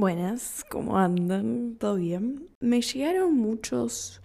[0.00, 1.74] Buenas, ¿cómo andan?
[1.74, 2.50] ¿Todo bien?
[2.60, 4.22] Me llegaron muchos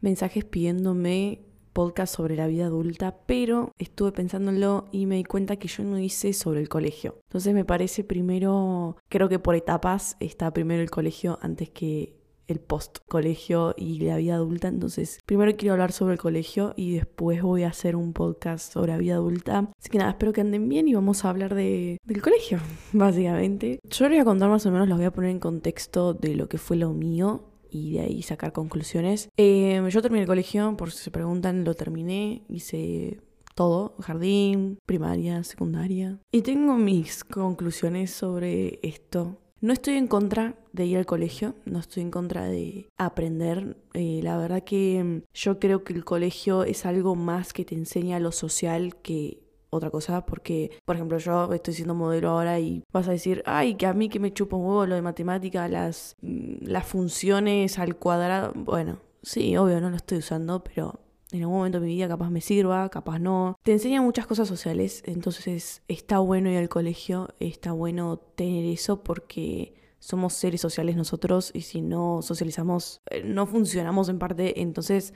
[0.00, 1.40] mensajes pidiéndome
[1.72, 5.98] podcast sobre la vida adulta, pero estuve pensándolo y me di cuenta que yo no
[5.98, 7.16] hice sobre el colegio.
[7.24, 12.19] Entonces me parece primero, creo que por etapas está primero el colegio antes que
[12.52, 14.68] el post colegio y la vida adulta.
[14.68, 18.92] Entonces, primero quiero hablar sobre el colegio y después voy a hacer un podcast sobre
[18.92, 19.70] la vida adulta.
[19.78, 22.58] Así que nada, espero que anden bien y vamos a hablar de, del colegio,
[22.92, 23.80] básicamente.
[23.88, 26.34] Yo les voy a contar más o menos, los voy a poner en contexto de
[26.34, 29.28] lo que fue lo mío y de ahí sacar conclusiones.
[29.36, 33.20] Eh, yo terminé el colegio, por si se preguntan, lo terminé, hice
[33.54, 36.18] todo, jardín, primaria, secundaria.
[36.32, 39.38] Y tengo mis conclusiones sobre esto.
[39.62, 43.76] No estoy en contra de ir al colegio, no estoy en contra de aprender.
[43.92, 47.74] Eh, la verdad que mm, yo creo que el colegio es algo más que te
[47.74, 52.82] enseña lo social que otra cosa, porque, por ejemplo, yo estoy siendo modelo ahora y
[52.90, 55.68] vas a decir, ay, que a mí que me chupa un huevo lo de matemática,
[55.68, 58.52] las, mm, las funciones al cuadrado.
[58.54, 61.00] Bueno, sí, obvio, no lo estoy usando, pero
[61.32, 63.58] en algún momento de mi vida capaz me sirva, capaz no.
[63.62, 69.02] Te enseña muchas cosas sociales, entonces está bueno ir al colegio, está bueno tener eso
[69.02, 75.14] porque somos seres sociales nosotros y si no socializamos, eh, no funcionamos en parte, entonces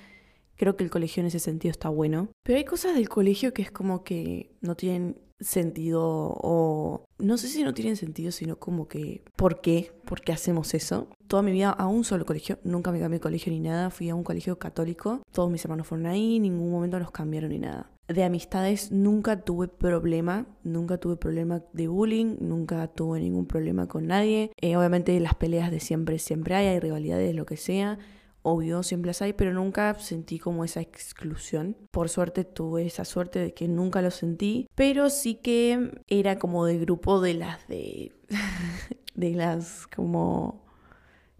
[0.57, 2.29] creo que el colegio en ese sentido está bueno.
[2.43, 7.49] Pero hay cosas del colegio que es como que no tienen sentido o no sé
[7.49, 9.93] si no tienen sentido, sino como que ¿por qué?
[10.05, 11.09] ¿Por qué hacemos eso?
[11.27, 14.09] Toda mi vida a un solo colegio, nunca me cambié de colegio ni nada, fui
[14.09, 17.59] a un colegio católico, todos mis hermanos fueron ahí, en ningún momento nos cambiaron ni
[17.59, 17.91] nada.
[18.07, 24.07] De amistades nunca tuve problema, nunca tuve problema de bullying, nunca tuve ningún problema con
[24.07, 24.53] nadie.
[24.61, 27.99] Eh, obviamente las peleas de siempre, siempre hay, hay rivalidades, lo que sea
[28.45, 31.77] obvio, siempre las hay, pero nunca sentí como esa exclusión.
[31.91, 36.67] Por suerte tuve esa suerte de que nunca lo sentí, pero sí que era como
[36.67, 38.13] de grupo de las de...
[39.15, 40.63] de las como...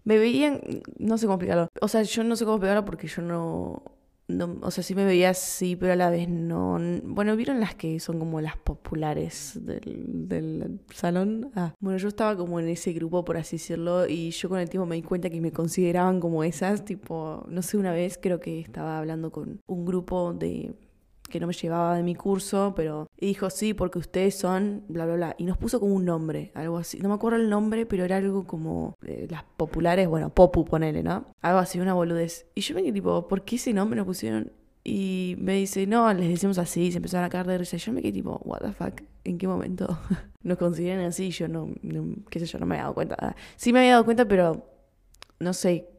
[0.03, 0.61] Me veían,
[0.99, 1.67] no sé cómo explicarlo.
[1.81, 3.81] O sea, yo no sé cómo explicarlo porque yo no,
[4.27, 6.79] no, o sea, sí me veía así, pero a la vez no.
[7.03, 11.51] Bueno, ¿vieron las que son como las populares del, del salón?
[11.55, 14.69] Ah, bueno, yo estaba como en ese grupo, por así decirlo, y yo con el
[14.69, 18.39] tiempo me di cuenta que me consideraban como esas, tipo, no sé, una vez creo
[18.39, 20.73] que estaba hablando con un grupo de
[21.29, 25.15] que no me llevaba de mi curso, pero dijo, sí, porque ustedes son, bla, bla,
[25.15, 25.35] bla.
[25.37, 26.99] Y nos puso como un nombre, algo así.
[26.99, 31.03] No me acuerdo el nombre, pero era algo como eh, las populares, bueno, Popu, ponele,
[31.03, 31.25] ¿no?
[31.41, 32.45] Algo así, una boludez.
[32.55, 34.51] Y yo me quedé tipo, ¿por qué ese nombre nos pusieron?
[34.83, 37.77] Y me dice, no, les decimos así, se empezaron a caer de risa.
[37.77, 39.97] Yo me quedé tipo, what the fuck, ¿en qué momento
[40.43, 41.31] nos consideran así?
[41.31, 43.35] Yo no, no, qué sé yo, no me había dado cuenta.
[43.55, 44.69] Sí me había dado cuenta, pero
[45.39, 45.89] no sé,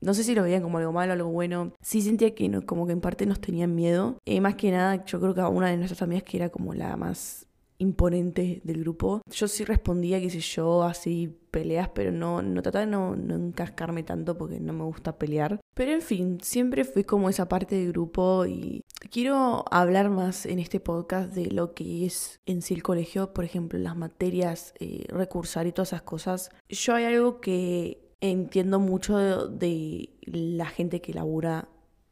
[0.00, 1.72] no sé si lo veían como algo malo o algo bueno.
[1.80, 4.18] Sí sentía que como que en parte nos tenían miedo.
[4.24, 6.96] Eh, más que nada, yo creo que una de nuestras amigas que era como la
[6.96, 7.46] más
[7.78, 9.22] imponente del grupo.
[9.30, 13.34] Yo sí respondía, qué sé yo, así peleas, pero no, no trataba de no, no
[13.34, 15.60] encascarme tanto porque no me gusta pelear.
[15.74, 20.58] Pero en fin, siempre fui como esa parte del grupo y quiero hablar más en
[20.58, 25.04] este podcast de lo que es en sí el colegio, por ejemplo, las materias, eh,
[25.08, 26.50] recursar y todas esas cosas.
[26.68, 31.68] Yo hay algo que entiendo mucho de, la gente que labura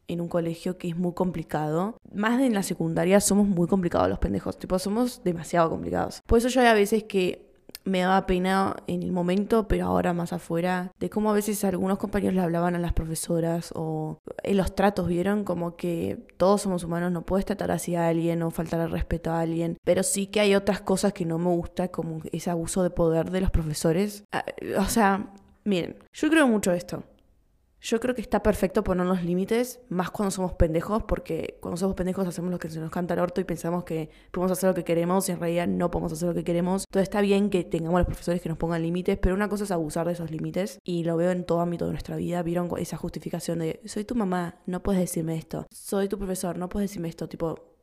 [0.06, 1.96] en un colegio que es muy complicado.
[2.12, 6.20] Más de en la secundaria somos muy complicados los pendejos, tipo somos demasiado complicados.
[6.26, 7.54] Por eso yo hay a veces que
[7.84, 11.98] me daba pena en el momento, pero ahora más afuera, de cómo a veces algunos
[11.98, 16.84] compañeros le hablaban a las profesoras o en los tratos vieron como que todos somos
[16.84, 20.26] humanos, no puedes tratar así a alguien o faltar el respeto a alguien, pero sí
[20.26, 23.50] que hay otras cosas que no me gusta, como ese abuso de poder de los
[23.50, 24.24] profesores.
[24.32, 24.44] Ah,
[24.78, 25.30] o sea,
[25.64, 27.04] Miren, yo creo mucho esto.
[27.80, 31.94] Yo creo que está perfecto poner los límites, más cuando somos pendejos, porque cuando somos
[31.94, 34.74] pendejos hacemos lo que se nos canta el orto y pensamos que podemos hacer lo
[34.74, 36.84] que queremos y en realidad no podemos hacer lo que queremos.
[36.88, 39.70] Entonces está bien que tengamos los profesores que nos pongan límites, pero una cosa es
[39.70, 42.42] abusar de esos límites y lo veo en todo ámbito de nuestra vida.
[42.42, 45.66] Vieron esa justificación de soy tu mamá, no puedes decirme esto.
[45.70, 47.28] Soy tu profesor, no puedes decirme esto.
[47.28, 47.73] Tipo,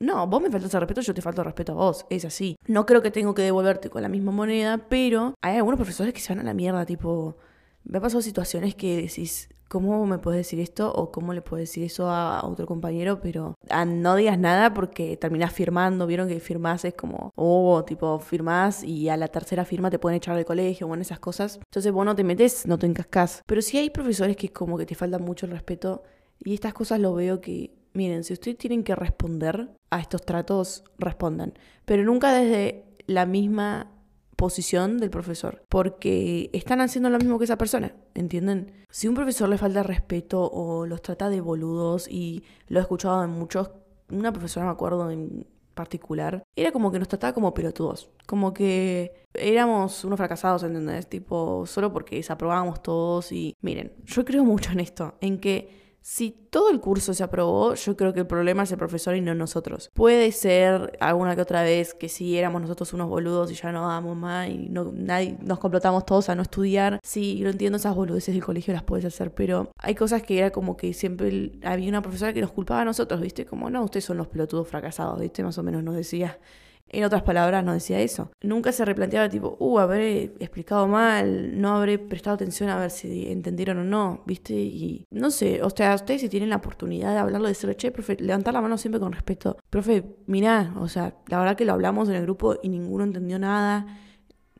[0.00, 2.06] no, vos me faltas el respeto, yo te falto respeto a vos.
[2.08, 2.56] Es así.
[2.66, 6.20] No creo que tengo que devolverte con la misma moneda, pero hay algunos profesores que
[6.20, 7.36] se van a la mierda, tipo.
[7.84, 10.90] Me ha pasado situaciones que decís, ¿cómo me puedes decir esto?
[10.92, 13.20] O ¿cómo le puedes decir eso a otro compañero?
[13.20, 16.06] Pero no digas nada porque terminás firmando.
[16.06, 20.16] Vieron que firmás es como, oh, tipo, firmás y a la tercera firma te pueden
[20.16, 21.56] echar del colegio, bueno, esas cosas.
[21.56, 23.42] Entonces vos no te metes, no te encascas.
[23.46, 26.02] Pero sí hay profesores que como que te faltan mucho el respeto.
[26.42, 30.84] Y estas cosas lo veo que miren, si ustedes tienen que responder a estos tratos,
[30.98, 31.54] respondan,
[31.84, 33.90] pero nunca desde la misma
[34.36, 38.72] posición del profesor, porque están haciendo lo mismo que esa persona, ¿entienden?
[38.90, 43.22] Si un profesor le falta respeto o los trata de boludos, y lo he escuchado
[43.22, 43.70] en muchos,
[44.10, 48.10] una profesora me acuerdo en particular, era como que nos trataba como pelotudos.
[48.26, 51.08] Como que éramos unos fracasados, ¿entendés?
[51.08, 56.30] Tipo, solo porque desaprobábamos todos y miren, yo creo mucho en esto, en que si
[56.50, 59.34] todo el curso se aprobó, yo creo que el problema es el profesor y no
[59.34, 59.90] nosotros.
[59.94, 63.86] Puede ser alguna que otra vez que si éramos nosotros unos boludos y ya no
[63.86, 67.00] damos más y no, nadie, nos complotamos todos a no estudiar.
[67.02, 70.50] Sí, lo entiendo, esas boludeces del colegio las puedes hacer, pero hay cosas que era
[70.50, 73.44] como que siempre había una profesora que nos culpaba a nosotros, ¿viste?
[73.44, 75.42] Como, no, ustedes son los pelotudos fracasados, ¿viste?
[75.42, 76.38] Más o menos nos decía.
[76.92, 78.30] En otras palabras, no decía eso.
[78.42, 83.30] Nunca se replanteaba tipo, uh, habré explicado mal, no habré prestado atención a ver si
[83.30, 84.54] entendieron o no, ¿viste?
[84.54, 87.92] Y no sé, o sea, ustedes si tienen la oportunidad de hablarlo, de decirle, che,
[87.92, 89.56] profe, levantar la mano siempre con respeto.
[89.70, 93.38] Profe, mirá, o sea, la verdad que lo hablamos en el grupo y ninguno entendió
[93.38, 93.86] nada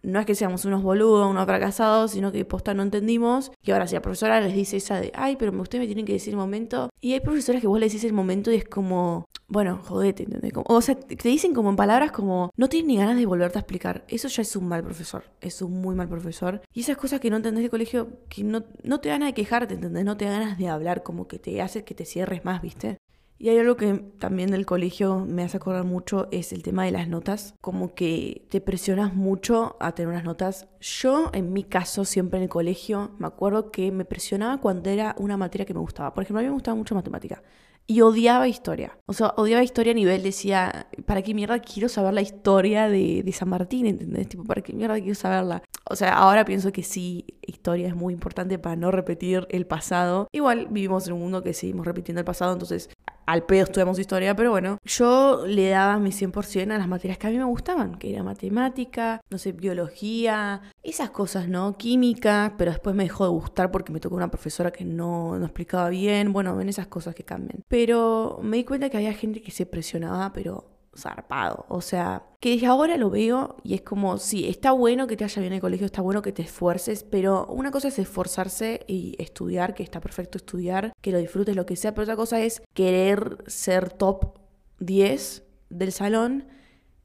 [0.02, 3.52] no es que seamos unos boludos, unos fracasados, sino que posta no entendimos.
[3.62, 6.12] Y ahora si la profesora les dice esa de, ay, pero ustedes me tienen que
[6.12, 6.90] decir el momento.
[7.00, 10.52] Y hay profesoras que vos le decís el momento y es como, bueno, jodete, ¿entendés?
[10.54, 13.62] o sea, te dicen como en palabras como, no tienes ni ganas de volverte a
[13.62, 14.04] explicar.
[14.08, 16.62] Eso ya es un mal profesor, es un muy mal profesor.
[16.72, 19.34] Y esas cosas que no entendés de colegio, que no, no te dan ganas de
[19.34, 20.04] quejarte, ¿entendés?
[20.04, 22.98] No te dan ganas de hablar, como que te hace que te cierres más, ¿viste?
[23.42, 26.90] Y hay algo que también del colegio me hace acordar mucho, es el tema de
[26.90, 27.54] las notas.
[27.62, 30.68] Como que te presionas mucho a tener unas notas.
[30.78, 35.14] Yo, en mi caso, siempre en el colegio, me acuerdo que me presionaba cuando era
[35.18, 36.12] una materia que me gustaba.
[36.12, 37.42] Por ejemplo, a mí me gustaba mucho matemática.
[37.86, 38.98] Y odiaba historia.
[39.06, 43.22] O sea, odiaba historia a nivel, decía, ¿para qué mierda quiero saber la historia de,
[43.22, 43.86] de San Martín?
[43.86, 44.28] ¿Entendés?
[44.28, 45.62] Tipo, ¿para qué mierda quiero saberla?
[45.88, 50.28] O sea, ahora pienso que sí, historia es muy importante para no repetir el pasado.
[50.30, 52.90] Igual vivimos en un mundo que seguimos repitiendo el pasado, entonces
[53.30, 57.28] al pedo estudiamos historia, pero bueno, yo le daba mi 100% a las materias que
[57.28, 61.76] a mí me gustaban, que era matemática, no sé, biología, esas cosas, ¿no?
[61.76, 65.44] Química, pero después me dejó de gustar porque me tocó una profesora que no, no
[65.44, 67.62] explicaba bien, bueno, ven esas cosas que cambian.
[67.68, 71.66] Pero me di cuenta que había gente que se presionaba, pero zarpado.
[71.68, 75.24] O sea, que desde ahora lo veo y es como, sí, está bueno que te
[75.24, 79.14] haya bien el colegio, está bueno que te esfuerces, pero una cosa es esforzarse y
[79.18, 82.62] estudiar, que está perfecto estudiar, que lo disfrutes, lo que sea, pero otra cosa es
[82.74, 84.38] querer ser top
[84.78, 86.48] 10 del salón,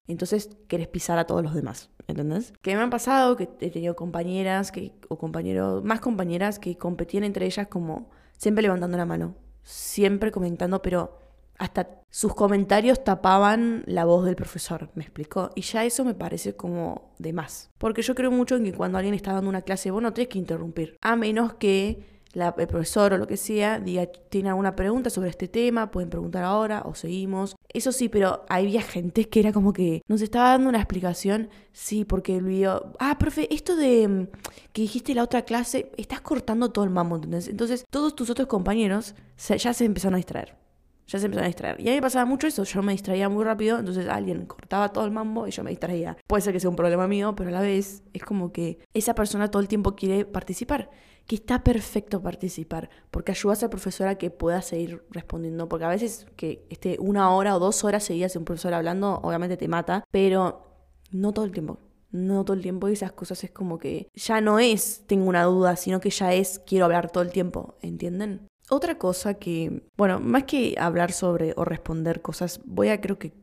[0.07, 1.89] entonces querés pisar a todos los demás.
[2.07, 2.53] ¿Entendés?
[2.61, 7.23] Que me han pasado que he tenido compañeras que, o compañeros, más compañeras que competían
[7.23, 11.17] entre ellas como siempre levantando la mano, siempre comentando, pero
[11.57, 15.51] hasta sus comentarios tapaban la voz del profesor, me explicó.
[15.55, 17.71] Y ya eso me parece como de más.
[17.77, 20.29] Porque yo creo mucho en que cuando alguien está dando una clase, vos no tenés
[20.29, 20.97] que interrumpir.
[21.01, 22.05] A menos que
[22.35, 26.43] el profesor o lo que sea diga, tiene alguna pregunta sobre este tema, pueden preguntar
[26.43, 27.55] ahora o seguimos.
[27.73, 32.05] Eso sí, pero había gente que era como que nos estaba dando una explicación, sí,
[32.05, 34.27] porque el video, ah, profe, esto de mm,
[34.73, 37.47] que dijiste la otra clase, estás cortando todo el mambo, ¿entendés?
[37.47, 40.64] Entonces todos tus otros compañeros ya se empezaron a distraer
[41.07, 41.79] ya se empezaron a distraer.
[41.79, 44.91] Y a mí me pasaba mucho eso, yo me distraía muy rápido, entonces alguien cortaba
[44.91, 46.17] todo el mambo y yo me distraía.
[46.27, 49.15] Puede ser que sea un problema mío, pero a la vez es como que esa
[49.15, 50.89] persona todo el tiempo quiere participar,
[51.27, 55.89] que está perfecto participar, porque ayudas al profesor a que pueda seguir respondiendo, porque a
[55.89, 60.03] veces que esté una hora o dos horas seguidas un profesor hablando, obviamente te mata,
[60.11, 60.65] pero
[61.11, 61.79] no todo el tiempo.
[62.11, 65.43] No todo el tiempo y esas cosas es como que ya no es tengo una
[65.43, 68.47] duda, sino que ya es quiero hablar todo el tiempo, ¿entienden?
[68.69, 73.33] Otra cosa que, bueno, más que hablar sobre o responder cosas, voy a creo que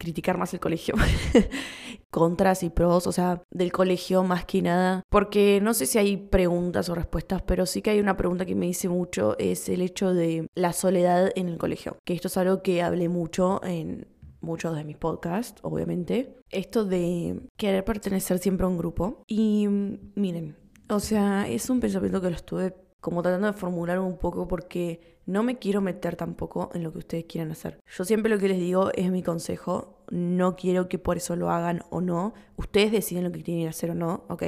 [0.00, 0.94] criticar más el colegio.
[2.10, 5.02] Contras y pros, o sea, del colegio más que nada.
[5.10, 8.56] Porque no sé si hay preguntas o respuestas, pero sí que hay una pregunta que
[8.56, 11.98] me dice mucho, es el hecho de la soledad en el colegio.
[12.04, 14.08] Que esto es algo que hablé mucho en
[14.40, 16.34] muchos de mis podcasts, obviamente.
[16.48, 19.22] Esto de querer pertenecer siempre a un grupo.
[19.28, 20.56] Y miren,
[20.88, 25.18] o sea, es un pensamiento que lo estuve como tratando de formular un poco porque
[25.26, 27.78] no me quiero meter tampoco en lo que ustedes quieran hacer.
[27.86, 31.50] Yo siempre lo que les digo es mi consejo, no quiero que por eso lo
[31.50, 34.42] hagan o no, ustedes deciden lo que que hacer o no, ¿ok?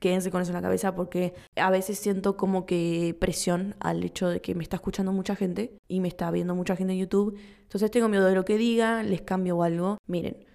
[0.00, 4.28] Quédense con eso en la cabeza porque a veces siento como que presión al hecho
[4.28, 7.36] de que me está escuchando mucha gente y me está viendo mucha gente en YouTube.
[7.62, 9.98] Entonces tengo miedo de lo que diga, les cambio algo.
[10.06, 10.45] Miren,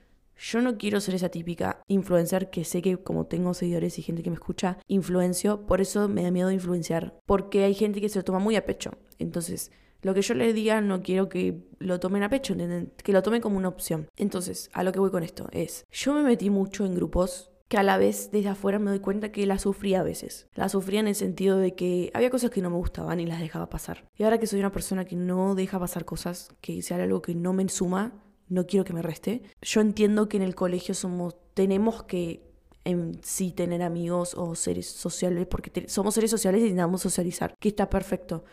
[0.41, 4.23] yo no quiero ser esa típica influencer que sé que como tengo seguidores y gente
[4.23, 8.17] que me escucha, influencio, por eso me da miedo influenciar, porque hay gente que se
[8.17, 8.91] lo toma muy a pecho.
[9.19, 9.71] Entonces,
[10.01, 12.55] lo que yo les diga no quiero que lo tomen a pecho,
[13.03, 14.07] que lo tomen como una opción.
[14.17, 17.77] Entonces, a lo que voy con esto es, yo me metí mucho en grupos que
[17.77, 20.49] a la vez desde afuera me doy cuenta que la sufría a veces.
[20.55, 23.39] La sufría en el sentido de que había cosas que no me gustaban y las
[23.39, 24.09] dejaba pasar.
[24.17, 27.33] Y ahora que soy una persona que no deja pasar cosas, que sea algo que
[27.33, 28.21] no me suma,
[28.51, 29.41] no quiero que me reste.
[29.61, 32.43] Yo entiendo que en el colegio somos, tenemos que
[32.83, 37.69] en sí tener amigos o seres sociales, porque somos seres sociales y necesitamos socializar, que
[37.69, 38.43] está perfecto.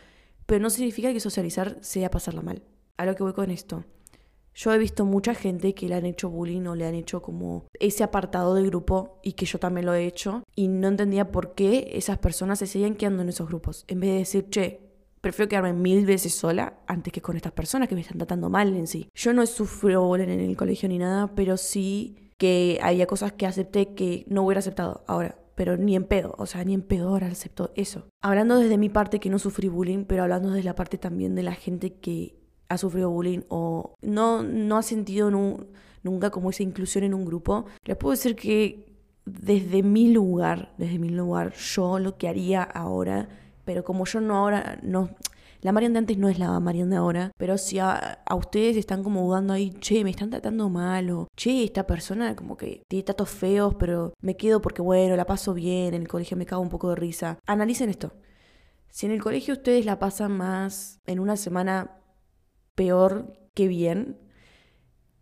[0.45, 2.63] Pero no significa que socializar sea pasarla mal.
[2.97, 3.83] A lo que voy con esto.
[4.55, 7.65] Yo he visto mucha gente que le han hecho bullying o le han hecho como
[7.79, 11.55] ese apartado del grupo y que yo también lo he hecho y no entendía por
[11.55, 13.85] qué esas personas se seguían quedando en esos grupos.
[13.87, 14.88] En vez de decir, che,
[15.21, 18.75] prefiero quedarme mil veces sola antes que con estas personas que me están tratando mal
[18.75, 19.09] en sí.
[19.13, 23.45] Yo no sufro bullying en el colegio ni nada, pero sí que había cosas que
[23.45, 25.37] acepté que no hubiera aceptado ahora.
[25.55, 28.07] Pero ni en pedo, o sea, ni en pedo ahora acepto eso.
[28.21, 31.43] Hablando desde mi parte que no sufrí bullying, pero hablando desde la parte también de
[31.43, 35.29] la gente que ha sufrido bullying o no, no ha sentido
[36.01, 38.95] nunca como esa inclusión en un grupo, les puedo decir que
[39.25, 43.27] desde mi lugar, desde mi lugar, yo lo que haría ahora,
[43.65, 45.09] pero como yo no ahora, no,
[45.61, 49.03] la Marian de antes no es la Marian de ahora, pero si a, ustedes están
[49.03, 53.03] como dudando ahí, che, me están tratando mal, o che, esta persona como que tiene
[53.03, 56.61] tratos feos, pero me quedo porque bueno, la paso bien, en el colegio me cago
[56.61, 57.39] un poco de risa.
[57.45, 58.13] Analicen esto.
[58.89, 61.99] Si en el colegio ustedes la pasan más en una semana
[62.75, 64.17] peor que bien,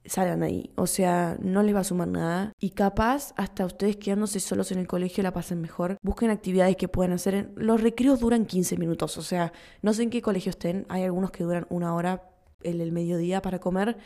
[0.08, 0.72] salgan ahí.
[0.76, 2.54] O sea, no les va a sumar nada.
[2.60, 5.98] Y capaz, hasta ustedes quedándose solos en el colegio la pasen mejor.
[6.02, 7.52] Busquen actividades que puedan hacer.
[7.56, 9.18] Los recreos duran 15 minutos.
[9.18, 10.86] O sea, no sé en qué colegio estén.
[10.90, 12.30] Hay algunos que duran una hora
[12.64, 13.98] en el mediodía para comer.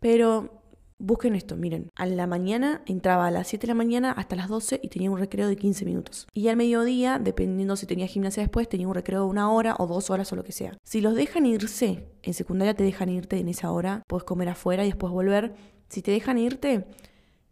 [0.00, 0.57] Pero
[1.00, 4.48] Busquen esto, miren, a la mañana entraba a las 7 de la mañana hasta las
[4.48, 6.26] 12 y tenía un recreo de 15 minutos.
[6.34, 9.86] Y al mediodía, dependiendo si tenía gimnasia después, tenía un recreo de una hora o
[9.86, 10.76] dos horas o lo que sea.
[10.82, 14.82] Si los dejan irse, en secundaria te dejan irte en esa hora, puedes comer afuera
[14.84, 15.54] y después volver.
[15.88, 16.88] Si te dejan irte,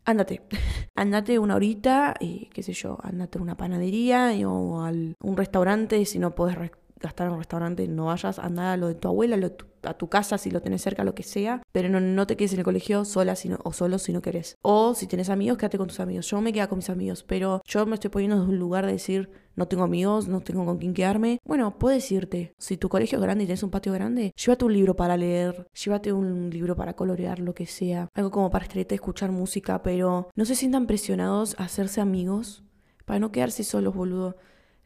[0.04, 0.42] ándate.
[0.96, 6.04] ándate una horita, y qué sé yo, ándate a una panadería o a un restaurante
[6.04, 6.56] si no puedes
[7.00, 9.38] gastar en un restaurante, no vayas, anda a lo de tu abuela,
[9.82, 12.52] a tu casa si lo tenés cerca, lo que sea, pero no, no te quedes
[12.52, 14.56] en el colegio sola sino, o solo si no querés.
[14.62, 16.28] O si tenés amigos, quédate con tus amigos.
[16.28, 18.92] Yo me quedo con mis amigos, pero yo me estoy poniendo en un lugar de
[18.92, 21.38] decir, no tengo amigos, no tengo con quién quedarme.
[21.44, 22.54] Bueno, puedes irte.
[22.58, 25.66] Si tu colegio es grande y tienes un patio grande, llévate un libro para leer,
[25.72, 28.08] llévate un libro para colorear, lo que sea.
[28.14, 32.64] Algo como para estar escuchar música, pero no se sientan presionados a hacerse amigos
[33.06, 34.36] para no quedarse solos, boludo.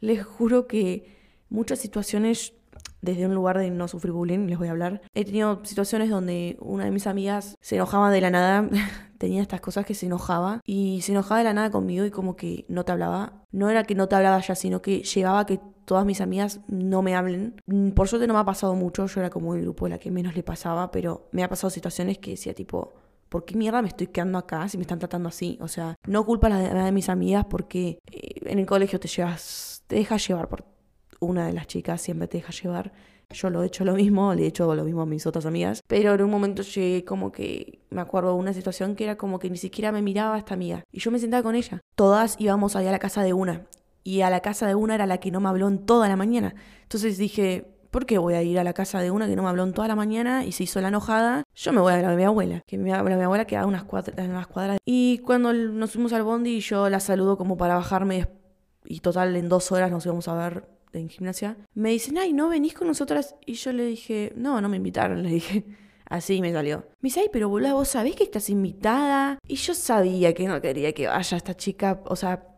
[0.01, 1.20] Les juro que
[1.51, 2.55] muchas situaciones
[3.03, 5.03] desde un lugar de no sufrir bullying, les voy a hablar.
[5.15, 8.69] He tenido situaciones donde una de mis amigas se enojaba de la nada,
[9.19, 12.37] tenía estas cosas que se enojaba y se enojaba de la nada conmigo y como
[12.37, 13.45] que no te hablaba.
[13.53, 16.61] No era que no te hablaba ya, sino que llevaba a que todas mis amigas
[16.69, 17.61] no me hablen.
[17.67, 19.99] Mm, por suerte no me ha pasado mucho, yo era como el grupo de la
[19.99, 22.93] que menos le pasaba, pero me ha pasado situaciones que decía tipo,
[23.29, 25.59] ¿por qué mierda me estoy quedando acá si me están tratando así?
[25.61, 29.09] O sea, no culpa a la de mis amigas porque eh, en el colegio te
[29.09, 30.65] llevas, te dejas llevar por
[31.21, 32.93] una de las chicas siempre te deja llevar.
[33.31, 35.83] Yo lo he hecho lo mismo, le he hecho lo mismo a mis otras amigas.
[35.87, 39.39] Pero en un momento llegué como que, me acuerdo de una situación que era como
[39.39, 40.83] que ni siquiera me miraba esta amiga.
[40.91, 41.81] Y yo me sentaba con ella.
[41.95, 43.67] Todas íbamos allá a la casa de una.
[44.03, 46.17] Y a la casa de una era la que no me habló en toda la
[46.17, 46.55] mañana.
[46.83, 49.49] Entonces dije, ¿por qué voy a ir a la casa de una que no me
[49.49, 51.45] habló en toda la mañana y se hizo la enojada?
[51.55, 54.27] Yo me voy a la de mi abuela, que mi, mi abuela queda unas cuadras,
[54.27, 54.79] unas cuadras.
[54.85, 58.27] Y cuando nos fuimos al bondi, yo la saludo como para bajarme
[58.85, 62.49] y total en dos horas nos íbamos a ver en gimnasia, me dicen, ay, ¿no
[62.49, 63.35] venís con nosotras?
[63.47, 65.65] Y yo le dije, no, no me invitaron, le dije.
[66.07, 66.79] Así me salió.
[67.01, 69.39] Me dice, ay, pero boludo, vos sabés que estás invitada.
[69.47, 72.03] Y yo sabía que no quería que vaya esta chica.
[72.07, 72.49] O sea,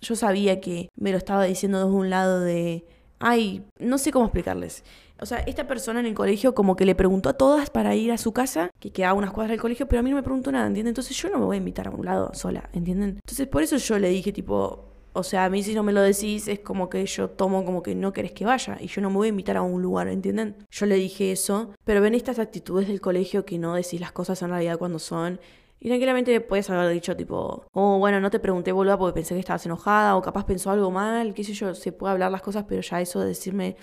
[0.00, 2.86] yo sabía que me lo estaba diciendo desde un lado de,
[3.18, 4.84] ay, no sé cómo explicarles.
[5.20, 8.10] O sea, esta persona en el colegio como que le preguntó a todas para ir
[8.10, 10.50] a su casa, que quedaba unas cuadras del colegio, pero a mí no me preguntó
[10.50, 10.92] nada, ¿entienden?
[10.92, 13.18] Entonces yo no me voy a invitar a un lado sola, ¿entienden?
[13.22, 16.02] Entonces por eso yo le dije tipo, o sea, a mí si no me lo
[16.02, 19.10] decís es como que yo tomo como que no querés que vaya y yo no
[19.10, 20.56] me voy a invitar a un lugar, ¿entienden?
[20.70, 24.40] Yo le dije eso, pero ven estas actitudes del colegio que no decís las cosas
[24.42, 25.40] en realidad cuando son.
[25.80, 29.40] Y tranquilamente puedes haber dicho tipo, oh, bueno, no te pregunté, boluda, porque pensé que
[29.40, 32.66] estabas enojada o capaz pensó algo mal, qué sé yo, se puede hablar las cosas,
[32.68, 33.76] pero ya eso de decirme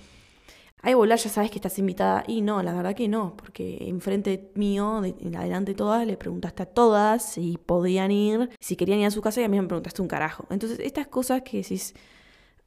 [0.82, 2.24] ay, volar, ya sabes que estás invitada.
[2.28, 6.66] Y no, la verdad que no, porque enfrente mío, en adelante todas, le preguntaste a
[6.66, 10.02] todas si podían ir, si querían ir a su casa y a mí me preguntaste
[10.02, 10.46] un carajo.
[10.50, 11.94] Entonces, estas cosas que decís,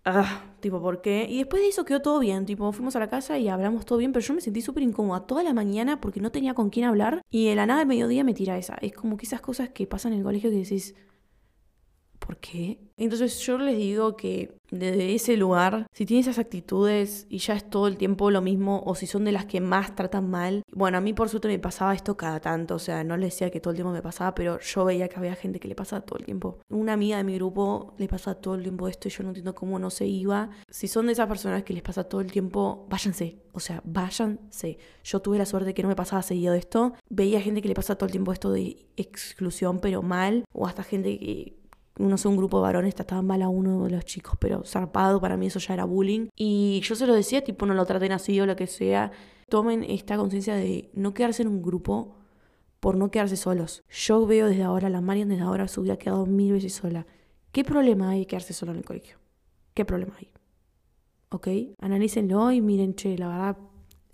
[0.05, 1.26] ah, tipo, ¿por qué?
[1.29, 3.99] Y después de eso quedó todo bien, tipo, fuimos a la casa y hablamos todo
[3.99, 6.87] bien, pero yo me sentí súper incómoda toda la mañana porque no tenía con quién
[6.87, 8.76] hablar y de la nada al mediodía me tira esa.
[8.81, 10.95] Es como que esas cosas que pasan en el colegio que decís,
[12.30, 12.78] ¿por qué?
[12.96, 17.68] Entonces yo les digo que desde ese lugar, si tienes esas actitudes y ya es
[17.68, 20.99] todo el tiempo lo mismo, o si son de las que más tratan mal, bueno,
[20.99, 23.58] a mí por suerte me pasaba esto cada tanto, o sea, no les decía que
[23.58, 26.20] todo el tiempo me pasaba, pero yo veía que había gente que le pasaba todo
[26.20, 26.60] el tiempo.
[26.68, 29.56] Una amiga de mi grupo le pasa todo el tiempo esto y yo no entiendo
[29.56, 30.50] cómo no se iba.
[30.68, 34.78] Si son de esas personas que les pasa todo el tiempo, váyanse, o sea, váyanse.
[35.02, 36.92] Yo tuve la suerte de que no me pasaba seguido esto.
[37.08, 40.84] Veía gente que le pasa todo el tiempo esto de exclusión, pero mal, o hasta
[40.84, 41.60] gente que
[42.09, 45.21] no sé, un grupo de varones trataba mal a uno de los chicos, pero zarpado,
[45.21, 46.28] para mí eso ya era bullying.
[46.37, 49.12] Y yo se lo decía, tipo, no lo traten así o lo que sea.
[49.49, 52.16] Tomen esta conciencia de no quedarse en un grupo
[52.80, 53.85] por no quedarse solos.
[53.90, 57.07] Yo veo desde ahora, la Marian desde ahora se hubiera quedado mil veces sola.
[57.52, 59.19] ¿Qué problema hay quedarse sola en el colegio?
[59.75, 60.30] ¿Qué problema hay?
[61.30, 61.49] ¿Ok?
[61.80, 63.57] Analícenlo y miren, che, la verdad,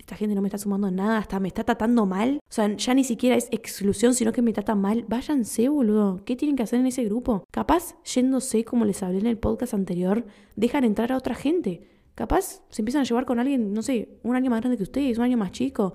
[0.07, 2.39] esta gente no me está sumando nada, hasta me está tratando mal.
[2.41, 5.03] O sea, ya ni siquiera es exclusión, sino que me trata mal.
[5.09, 6.21] Váyanse, boludo.
[6.23, 7.43] ¿Qué tienen que hacer en ese grupo?
[7.51, 11.81] Capaz, yéndose, como les hablé en el podcast anterior, dejan entrar a otra gente.
[12.15, 15.17] Capaz se empiezan a llevar con alguien, no sé, un año más grande que ustedes,
[15.17, 15.93] un año más chico.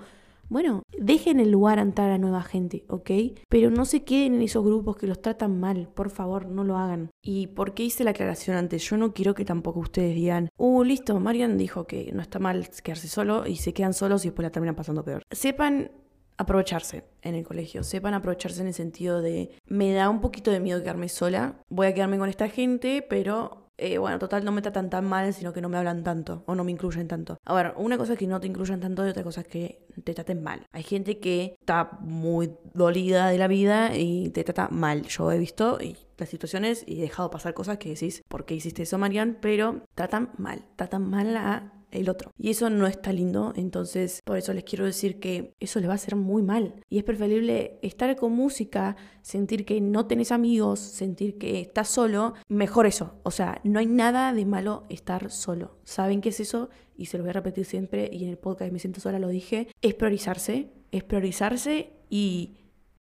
[0.49, 3.11] Bueno, dejen el lugar a entrar a nueva gente, ¿ok?
[3.49, 6.77] Pero no se queden en esos grupos que los tratan mal, por favor, no lo
[6.77, 7.11] hagan.
[7.23, 8.83] ¿Y por qué hice la aclaración antes?
[8.89, 12.69] Yo no quiero que tampoco ustedes digan, uh, listo, Marian dijo que no está mal
[12.83, 15.23] quedarse solo y se quedan solos y después la terminan pasando peor.
[15.31, 15.91] Sepan
[16.37, 20.61] aprovecharse en el colegio, sepan aprovecharse en el sentido de, me da un poquito de
[20.61, 24.63] miedo quedarme sola, voy a quedarme con esta gente, pero eh, bueno, total, no me
[24.63, 27.39] tratan tan mal, sino que no me hablan tanto o no me incluyen tanto.
[27.45, 29.87] A ver, una cosa es que no te incluyan tanto y otra cosa es que
[30.05, 30.67] te traten mal.
[30.73, 35.03] Hay gente que está muy dolida de la vida y te trata mal.
[35.03, 35.79] Yo he visto
[36.19, 39.39] las situaciones y he dejado pasar cosas que decís, ¿por qué hiciste eso, Marian?
[39.41, 42.33] Pero tratan mal, tratan mal a el otro.
[42.37, 45.93] Y eso no está lindo, entonces por eso les quiero decir que eso les va
[45.93, 46.75] a hacer muy mal.
[46.89, 52.35] Y es preferible estar con música, sentir que no tenés amigos, sentir que estás solo,
[52.49, 53.15] mejor eso.
[53.23, 55.79] O sea, no hay nada de malo estar solo.
[55.85, 56.71] ¿Saben qué es eso?
[56.97, 59.29] Y se lo voy a repetir siempre y en el podcast Me Siento Sola lo
[59.29, 59.69] dije.
[59.81, 62.57] Es priorizarse, es priorizarse y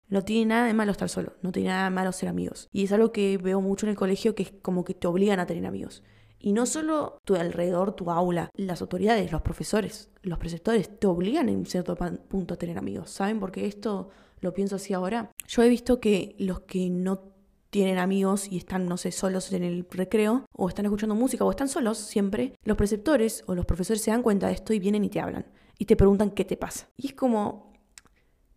[0.09, 2.69] no tiene nada de malo estar solo, no tiene nada de malo ser amigos.
[2.71, 5.41] Y es algo que veo mucho en el colegio que es como que te obligan
[5.41, 6.03] a tener amigos.
[6.45, 11.49] Y no solo tu alrededor, tu aula, las autoridades, los profesores, los preceptores te obligan
[11.49, 13.11] en cierto punto a tener amigos.
[13.11, 15.31] ¿Saben por qué esto lo pienso así ahora?
[15.47, 17.33] Yo he visto que los que no
[17.71, 21.51] tienen amigos y están, no sé, solos en el recreo, o están escuchando música, o
[21.51, 25.05] están solos siempre, los preceptores o los profesores se dan cuenta de esto y vienen
[25.05, 25.47] y te hablan.
[25.79, 26.89] Y te preguntan qué te pasa.
[26.97, 27.72] Y es como,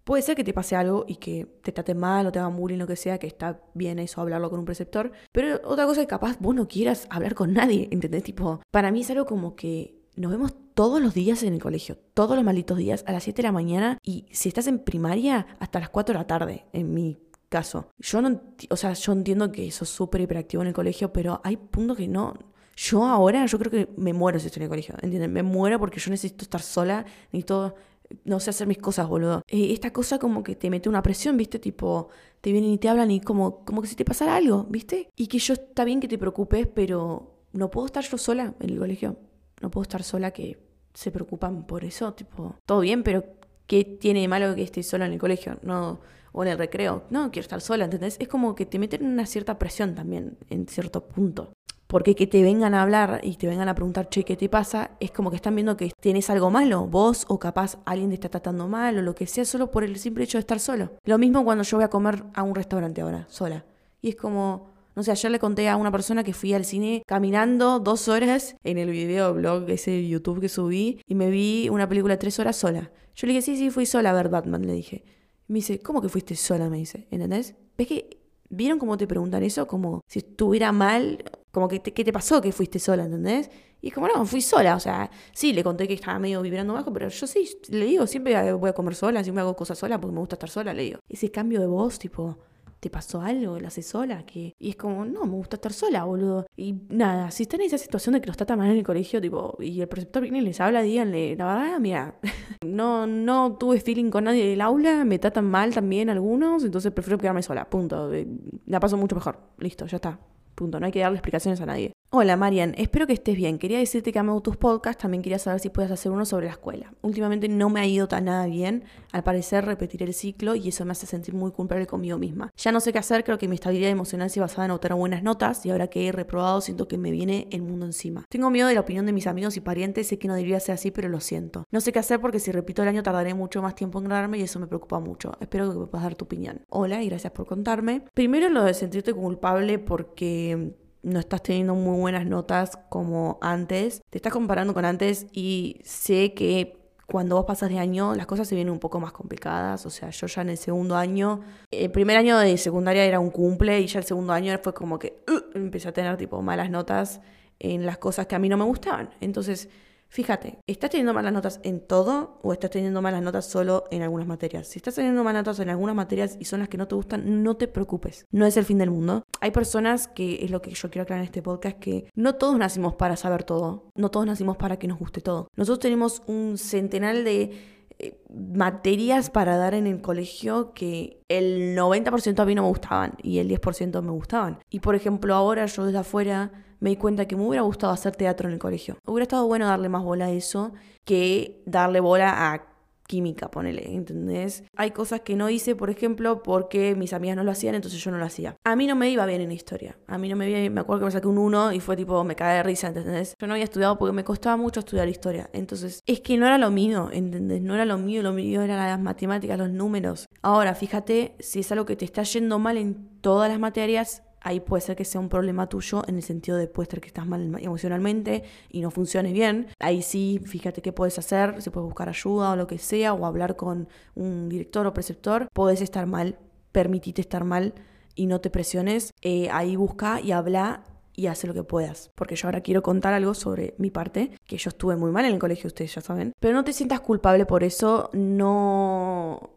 [0.05, 2.77] Puede ser que te pase algo y que te traten mal o te hagan bullying,
[2.77, 5.11] lo que sea, que está bien eso hablarlo con un preceptor.
[5.31, 8.23] Pero otra cosa es que capaz vos no quieras hablar con nadie, ¿entendés?
[8.23, 11.97] Tipo, para mí es algo como que nos vemos todos los días en el colegio,
[12.13, 15.47] todos los malditos días, a las 7 de la mañana y si estás en primaria,
[15.59, 17.17] hasta las 4 de la tarde, en mi
[17.49, 17.89] caso.
[17.97, 21.41] Yo no, o sea, yo entiendo que eso es súper hiperactivo en el colegio, pero
[21.43, 22.35] hay puntos que no,
[22.75, 25.31] yo ahora, yo creo que me muero si estoy en el colegio, ¿entienden?
[25.31, 27.75] Me muero porque yo necesito estar sola, necesito
[28.23, 29.43] no sé hacer mis cosas, boludo.
[29.47, 31.59] Eh, esta cosa como que te mete una presión, ¿viste?
[31.59, 32.09] Tipo,
[32.41, 35.09] te vienen y te hablan y como, como que si te pasara algo, ¿viste?
[35.15, 38.69] Y que yo está bien que te preocupes, pero no puedo estar yo sola en
[38.69, 39.17] el colegio.
[39.61, 40.59] No puedo estar sola que
[40.93, 43.23] se preocupan por eso, tipo, todo bien, pero
[43.67, 45.57] ¿qué tiene de malo que esté sola en el colegio?
[45.61, 45.99] No,
[46.31, 47.03] o en el recreo.
[47.09, 48.17] No, quiero estar sola, ¿entendés?
[48.19, 51.53] Es como que te meten una cierta presión también, en cierto punto.
[51.95, 54.91] Porque que te vengan a hablar y te vengan a preguntar, che, ¿qué te pasa?
[54.99, 58.27] Es como que están viendo que tienes algo malo, vos o capaz alguien te está
[58.27, 60.91] tratando mal o lo que sea, solo por el simple hecho de estar solo.
[61.05, 63.63] Lo mismo cuando yo voy a comer a un restaurante ahora, sola.
[64.01, 67.01] Y es como, no sé, ayer le conté a una persona que fui al cine
[67.07, 71.69] caminando dos horas en el video blog, ese de YouTube que subí, y me vi
[71.69, 72.91] una película tres horas sola.
[73.15, 75.05] Yo le dije, sí, sí, fui sola a ver Batman, le dije.
[75.47, 76.69] me dice, ¿cómo que fuiste sola?
[76.69, 77.55] Me dice, ¿entendés?
[77.77, 79.67] ¿Ves que ¿Vieron cómo te preguntan eso?
[79.67, 81.23] Como si estuviera mal,
[81.55, 83.49] como que ¿qué te pasó que fuiste sola, ¿entendés?
[83.81, 86.73] Y es como, no, fui sola, o sea, sí, le conté que estaba medio vibrando
[86.73, 89.97] bajo, pero yo sí, le digo, siempre voy a comer sola, siempre hago cosas sola
[90.01, 90.99] porque me gusta estar sola, le digo.
[91.07, 92.37] Ese cambio de voz, tipo,
[92.81, 93.57] ¿te pasó algo?
[93.57, 94.25] ¿La haces sola?
[94.25, 96.45] que Y es como, no, me gusta estar sola, boludo.
[96.57, 99.21] Y nada, si están en esa situación de que los trata mal en el colegio,
[99.21, 102.19] tipo, y el preceptor viene y les habla, díganle, la verdad, mira,
[102.65, 107.17] no, no tuve feeling con nadie del aula, me tratan mal también algunos, entonces prefiero
[107.17, 108.13] quedarme sola, punto.
[108.13, 108.27] Eh,
[108.65, 110.19] la paso mucho mejor, listo, ya está.
[110.55, 111.91] Punto, no hay que darle explicaciones a nadie.
[112.11, 113.59] Hola Marian, espero que estés bien.
[113.59, 116.53] Quería decirte que amo tus podcasts, también quería saber si puedes hacer uno sobre la
[116.53, 116.93] escuela.
[117.01, 120.85] Últimamente no me ha ido tan nada bien, al parecer repetiré el ciclo y eso
[120.85, 122.53] me hace sentir muy culpable conmigo misma.
[122.55, 125.23] Ya no sé qué hacer, creo que mi estabilidad emocional se basaba en obtener buenas
[125.23, 128.23] notas y ahora que he reprobado siento que me viene el mundo encima.
[128.29, 130.75] Tengo miedo de la opinión de mis amigos y parientes, sé que no debería ser
[130.75, 131.65] así, pero lo siento.
[131.69, 134.37] No sé qué hacer porque si repito el año tardaré mucho más tiempo en graduarme
[134.37, 135.33] y eso me preocupa mucho.
[135.41, 136.61] Espero que me puedas dar tu opinión.
[136.69, 138.05] Hola y gracias por contarme.
[138.13, 144.01] Primero lo de sentirte culpable porque no estás teniendo muy buenas notas como antes.
[144.09, 148.47] Te estás comparando con antes y sé que cuando vos pasas de año las cosas
[148.47, 149.85] se vienen un poco más complicadas.
[149.85, 153.29] O sea, yo ya en el segundo año, el primer año de secundaria era un
[153.29, 156.71] cumple y ya el segundo año fue como que uh, empecé a tener tipo malas
[156.71, 157.21] notas
[157.59, 159.11] en las cosas que a mí no me gustaban.
[159.21, 159.69] Entonces
[160.07, 164.27] Fíjate, ¿estás teniendo malas notas en todo o estás teniendo malas notas solo en algunas
[164.27, 164.67] materias?
[164.67, 167.43] Si estás teniendo malas notas en algunas materias y son las que no te gustan,
[167.43, 168.25] no te preocupes.
[168.31, 169.25] No es el fin del mundo.
[169.41, 172.57] Hay personas que, es lo que yo quiero aclarar en este podcast, que no todos
[172.57, 173.89] nacimos para saber todo.
[173.95, 175.49] No todos nacimos para que nos guste todo.
[175.55, 182.39] Nosotros tenemos un centenar de eh, materias para dar en el colegio que el 90%
[182.39, 184.59] a mí no me gustaban y el 10% me gustaban.
[184.69, 188.15] Y por ejemplo, ahora yo desde afuera me di cuenta que me hubiera gustado hacer
[188.15, 188.97] teatro en el colegio.
[189.05, 192.75] Hubiera estado bueno darle más bola a eso que darle bola a
[193.07, 194.63] química, ponele, ¿entendés?
[194.75, 198.11] Hay cosas que no hice, por ejemplo, porque mis amigas no lo hacían, entonces yo
[198.11, 198.55] no lo hacía.
[198.63, 199.97] A mí no me iba bien en historia.
[200.07, 201.95] A mí no me iba bien, me acuerdo que me saqué un 1 y fue
[201.95, 203.35] tipo, me cae de risa, ¿entendés?
[203.39, 205.49] Yo no había estudiado porque me costaba mucho estudiar historia.
[205.53, 207.61] Entonces, es que no era lo mío, ¿entendés?
[207.61, 210.25] No era lo mío, lo mío eran las matemáticas, los números.
[210.41, 214.59] Ahora, fíjate, si es algo que te está yendo mal en todas las materias, ahí
[214.59, 217.25] puede ser que sea un problema tuyo en el sentido de puede ser que estás
[217.25, 219.67] mal emocionalmente y no funcione bien.
[219.79, 223.25] Ahí sí, fíjate qué puedes hacer, si puedes buscar ayuda o lo que sea, o
[223.25, 225.47] hablar con un director o preceptor.
[225.51, 226.37] Puedes estar mal,
[226.71, 227.73] permitite estar mal
[228.13, 229.13] y no te presiones.
[229.23, 230.83] Eh, ahí busca y habla
[231.15, 232.11] y hace lo que puedas.
[232.13, 235.33] Porque yo ahora quiero contar algo sobre mi parte, que yo estuve muy mal en
[235.33, 236.33] el colegio, ustedes ya saben.
[236.39, 239.54] Pero no te sientas culpable por eso, no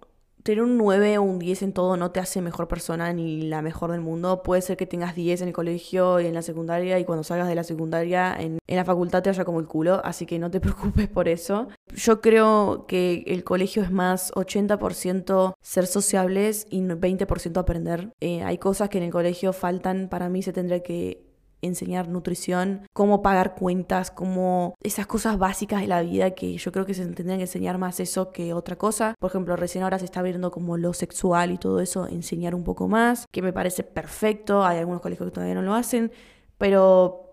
[0.49, 3.61] tener un 9 o un 10 en todo no te hace mejor persona ni la
[3.61, 4.43] mejor del mundo.
[4.43, 7.49] Puede ser que tengas 10 en el colegio y en la secundaria y cuando salgas
[7.49, 10.61] de la secundaria en, la facultad te vaya como el culo, así que no te
[10.63, 11.69] preocupes por eso.
[11.95, 18.15] Yo creo que el colegio es más 80% ser sociables y 20% aprender.
[18.21, 21.28] Eh, hay cosas que en el colegio faltan, para mí se tendría que
[21.63, 26.87] enseñar nutrición, cómo pagar cuentas, cómo esas cosas básicas de la vida que yo creo
[26.87, 29.15] que se tendrían que enseñar más eso que otra cosa.
[29.19, 32.65] Por ejemplo, recién ahora se está viendo como lo sexual y todo eso, enseñar un
[32.65, 36.13] poco más, que me parece perfecto, hay algunos colegios que todavía no lo hacen,
[36.59, 37.25] pero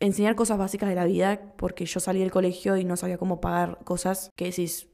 [0.00, 3.40] enseñar cosas básicas de la vida, porque yo salí del colegio y no sabía cómo
[3.40, 4.88] pagar cosas que decís,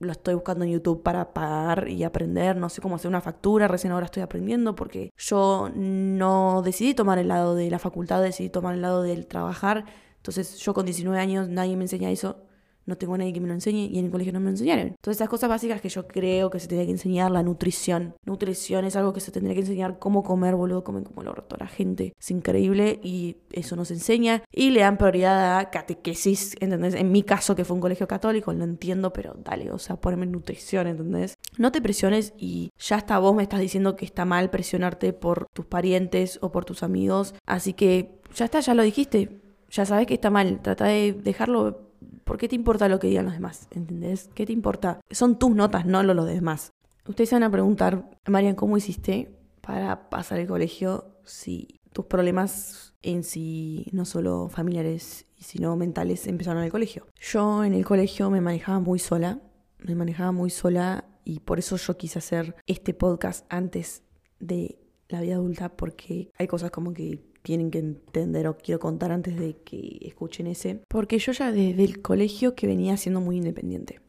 [0.00, 3.68] lo estoy buscando en YouTube para pagar y aprender, no sé cómo hacer una factura,
[3.68, 8.48] recién ahora estoy aprendiendo porque yo no decidí tomar el lado de la facultad, decidí
[8.48, 9.84] tomar el lado del trabajar,
[10.16, 12.47] entonces yo con 19 años nadie me enseña eso,
[12.88, 14.50] no tengo a nadie que me lo enseñe y en el colegio no me lo
[14.50, 14.88] enseñaron.
[14.88, 18.14] Entonces, esas cosas básicas que yo creo que se tiene que enseñar, la nutrición.
[18.24, 21.56] Nutrición es algo que se tendría que enseñar cómo comer, boludo, comen como lo roto
[21.58, 22.14] la gente.
[22.18, 24.42] Es increíble y eso nos enseña.
[24.50, 26.94] Y le dan prioridad a catequesis, ¿entendés?
[26.94, 30.26] En mi caso, que fue un colegio católico, lo entiendo, pero dale, o sea, poneme
[30.26, 31.36] nutrición, ¿entendés?
[31.58, 35.46] No te presiones y ya hasta vos me estás diciendo que está mal presionarte por
[35.52, 37.34] tus parientes o por tus amigos.
[37.46, 39.40] Así que ya está, ya lo dijiste.
[39.70, 40.60] Ya sabes que está mal.
[40.62, 41.87] Trata de dejarlo
[42.28, 43.68] ¿Por qué te importa lo que digan los demás?
[43.70, 44.28] ¿Entendés?
[44.34, 45.00] ¿Qué te importa?
[45.10, 46.74] Son tus notas, no lo los demás.
[47.06, 52.94] Ustedes se van a preguntar, Marian, ¿cómo hiciste para pasar el colegio si tus problemas
[53.00, 57.06] en sí, no solo familiares, sino mentales, empezaron en el colegio?
[57.18, 59.40] Yo en el colegio me manejaba muy sola,
[59.78, 64.02] me manejaba muy sola y por eso yo quise hacer este podcast antes
[64.38, 69.10] de la vida adulta porque hay cosas como que tienen que entender o quiero contar
[69.10, 70.82] antes de que escuchen ese.
[70.86, 74.02] Porque yo ya desde el colegio que venía siendo muy independiente.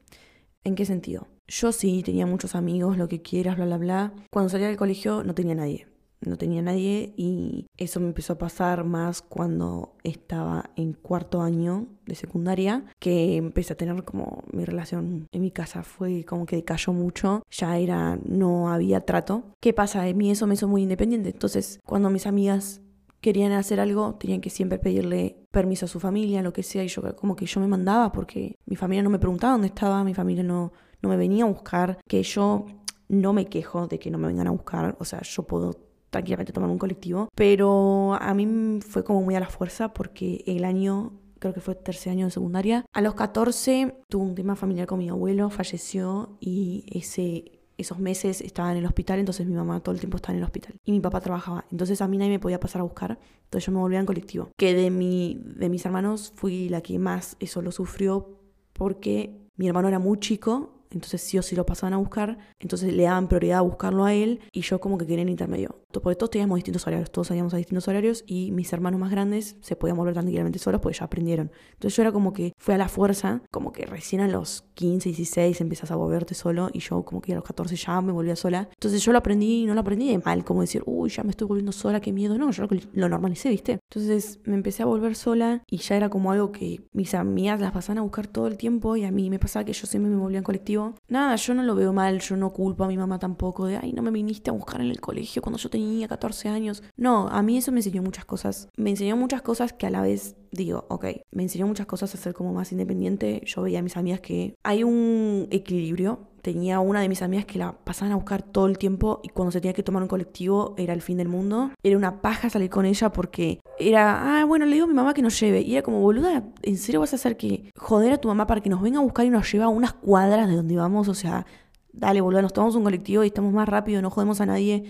[0.66, 1.26] ¿En qué sentido?
[1.48, 4.14] Yo sí tenía muchos amigos, lo que quieras, bla, bla, bla.
[4.30, 5.88] Cuando salía del colegio no tenía nadie.
[6.20, 11.88] No tenía nadie y eso me empezó a pasar más cuando estaba en cuarto año
[12.06, 16.58] de secundaria, que empecé a tener como mi relación en mi casa fue como que
[16.58, 19.46] decayó mucho, ya era, no había trato.
[19.62, 20.04] ¿Qué pasa?
[20.04, 21.30] De mí eso me hizo muy independiente.
[21.30, 22.82] Entonces, cuando mis amigas
[23.22, 26.88] querían hacer algo, tenían que siempre pedirle permiso a su familia, lo que sea, y
[26.88, 30.14] yo como que yo me mandaba porque mi familia no me preguntaba dónde estaba, mi
[30.14, 32.66] familia no, no me venía a buscar, que yo
[33.08, 35.76] no me quejo de que no me vengan a buscar, o sea, yo puedo
[36.10, 40.64] tranquilamente tomar un colectivo, pero a mí fue como muy a la fuerza porque el
[40.64, 42.86] año creo que fue tercer año de secundaria.
[42.94, 48.42] A los 14 tuve un tema familiar con mi abuelo, falleció y ese esos meses
[48.42, 50.76] estaba en el hospital, entonces mi mamá todo el tiempo estaba en el hospital.
[50.86, 51.66] Y mi papá trabajaba.
[51.72, 53.20] Entonces a mí nadie me podía pasar a buscar.
[53.44, 54.50] Entonces yo me volvía en colectivo.
[54.58, 58.40] Que de, mi, de mis hermanos fui la que más eso lo sufrió
[58.74, 62.94] porque mi hermano era muy chico entonces sí o sí lo pasaban a buscar, entonces
[62.94, 65.80] le daban prioridad a buscarlo a él y yo como que quería en intermedio.
[65.92, 69.58] Porque todos teníamos distintos horarios, todos salíamos a distintos horarios y mis hermanos más grandes
[69.62, 71.52] se podían volver tranquilamente solos porque ya aprendieron.
[71.74, 75.10] Entonces yo era como que fue a la fuerza, como que recién a los 15,
[75.10, 78.36] 16 empiezas a volverte solo y yo como que a los 14 ya me volvía
[78.36, 78.70] sola.
[78.72, 81.32] Entonces yo lo aprendí y no lo aprendí de mal, como decir, uy, ya me
[81.32, 82.38] estoy volviendo sola, qué miedo.
[82.38, 83.80] No, yo lo normalicé, ¿viste?
[83.90, 87.72] Entonces me empecé a volver sola y ya era como algo que mis amigas las
[87.72, 90.18] pasaban a buscar todo el tiempo y a mí me pasaba que yo siempre me
[90.18, 93.20] volvía en colectivo Nada, yo no lo veo mal, yo no culpo a mi mamá
[93.20, 96.50] tampoco de, ay, no me viniste a buscar en el colegio cuando yo tenía 14
[96.50, 96.84] años.
[96.96, 98.70] No, a mí eso me enseñó muchas cosas.
[98.78, 102.18] Me enseñó muchas cosas que a la vez digo, ok, me enseñó muchas cosas a
[102.18, 103.42] ser como más independiente.
[103.46, 107.60] Yo veía a mis amigas que hay un equilibrio tenía una de mis amigas que
[107.60, 110.74] la pasaban a buscar todo el tiempo y cuando se tenía que tomar un colectivo
[110.78, 111.70] era el fin del mundo.
[111.84, 115.14] Era una paja salir con ella porque era, ah, bueno, le digo a mi mamá
[115.14, 115.62] que nos lleve.
[115.62, 118.62] Y era como, boluda, ¿en serio vas a hacer que joder a tu mamá para
[118.62, 121.08] que nos venga a buscar y nos lleve a unas cuadras de donde vamos?
[121.08, 121.46] O sea,
[121.94, 124.86] dale, boluda, nos tomamos un colectivo y estamos más rápido, no jodemos a nadie.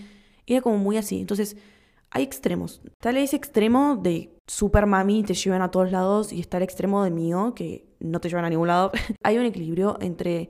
[0.47, 1.19] Era como muy así.
[1.19, 1.57] Entonces,
[2.09, 2.81] hay extremos.
[2.99, 7.03] Tal ese extremo de super mami te llevan a todos lados y está el extremo
[7.03, 8.91] de mío que no te llevan a ningún lado.
[9.23, 10.49] hay un equilibrio entre,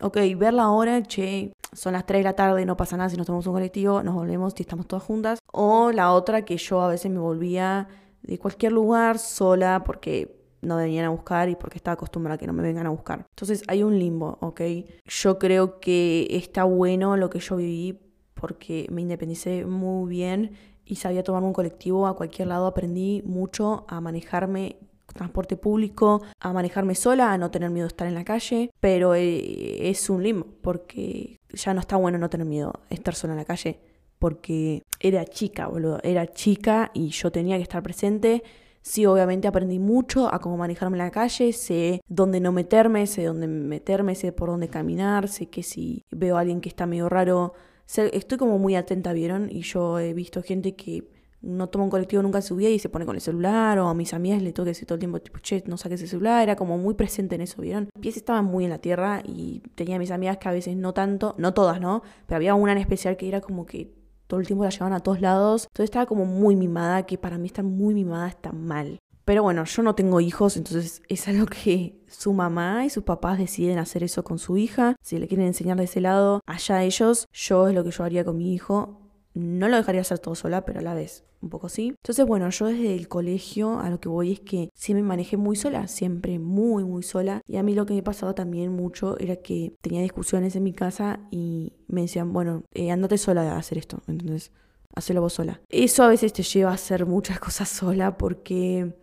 [0.00, 3.16] ok, ver la hora, che, son las 3 de la tarde, no pasa nada si
[3.16, 5.38] nos tomamos un colectivo, nos volvemos y estamos todas juntas.
[5.52, 7.88] O la otra que yo a veces me volvía
[8.22, 12.46] de cualquier lugar sola porque no venían a buscar y porque estaba acostumbrada a que
[12.46, 13.26] no me vengan a buscar.
[13.30, 14.60] Entonces hay un limbo, ¿ok?
[15.06, 17.98] Yo creo que está bueno lo que yo viví
[18.34, 20.52] porque me independicé muy bien
[20.84, 22.66] y sabía tomar un colectivo a cualquier lado.
[22.66, 24.78] Aprendí mucho a manejarme
[25.14, 29.14] transporte público, a manejarme sola, a no tener miedo de estar en la calle, pero
[29.14, 33.32] eh, es un limbo porque ya no está bueno no tener miedo de estar sola
[33.34, 33.80] en la calle
[34.20, 38.44] porque era chica, boludo, era chica y yo tenía que estar presente.
[38.82, 43.24] Sí, obviamente aprendí mucho a cómo manejarme en la calle, sé dónde no meterme, sé
[43.24, 47.08] dónde meterme, sé por dónde caminar, sé que si veo a alguien que está medio
[47.08, 47.54] raro,
[47.86, 49.48] estoy como muy atenta, ¿vieron?
[49.50, 51.04] Y yo he visto gente que
[51.42, 53.88] no toma un colectivo nunca en su vida y se pone con el celular, o
[53.88, 56.08] a mis amigas le tengo que decir todo el tiempo, tipo, che, no saques el
[56.08, 57.88] celular, era como muy presente en eso, ¿vieron?
[58.00, 61.34] Pies estaban muy en la tierra y tenía mis amigas que a veces no tanto,
[61.38, 62.02] no todas, ¿no?
[62.26, 63.94] Pero había una en especial que era como que
[64.26, 67.38] todo el tiempo la llevaban a todos lados, entonces estaba como muy mimada, que para
[67.38, 69.00] mí estar muy mimada está mal.
[69.24, 73.38] Pero bueno, yo no tengo hijos, entonces es algo que su mamá y sus papás
[73.38, 74.96] deciden hacer eso con su hija.
[75.02, 77.28] Si le quieren enseñar de ese lado, allá ellos.
[77.32, 78.98] Yo es lo que yo haría con mi hijo.
[79.34, 81.88] No lo dejaría hacer todo sola, pero a la vez un poco sí.
[81.88, 85.36] Entonces, bueno, yo desde el colegio a lo que voy es que siempre me manejé
[85.36, 87.40] muy sola, siempre muy, muy sola.
[87.46, 90.72] Y a mí lo que me pasaba también mucho era que tenía discusiones en mi
[90.72, 94.02] casa y me decían, bueno, eh, andate sola a hacer esto.
[94.06, 94.52] Entonces,
[94.94, 95.60] hazlo vos sola.
[95.68, 98.94] Eso a veces te lleva a hacer muchas cosas sola porque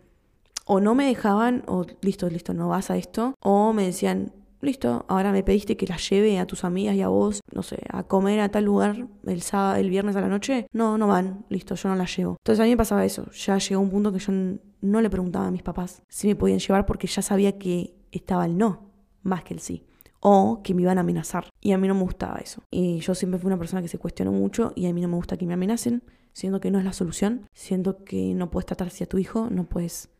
[0.64, 5.04] o no me dejaban, o listo, listo, no vas a esto, o me decían, listo,
[5.08, 8.02] ahora me pediste que la lleve a tus amigas y a vos, no sé, a
[8.04, 10.68] comer a tal lugar el sábado, el viernes a la noche.
[10.72, 12.36] No, no van, listo, yo no la llevo.
[12.40, 13.30] Entonces a mí me pasaba eso.
[13.32, 14.32] Ya llegó un punto que yo
[14.80, 18.46] no le preguntaba a mis papás si me podían llevar porque ya sabía que estaba
[18.46, 18.88] el no
[19.22, 19.84] más que el sí.
[20.20, 21.48] O que me iban a amenazar.
[21.60, 22.62] Y a mí no me gustaba eso.
[22.72, 25.14] Y yo siempre fui una persona que se cuestionó mucho y a mí no me
[25.14, 28.88] gusta que me amenacen, siendo que no es la solución, siendo que no puedes tratar
[28.88, 30.10] a tu hijo, no puedes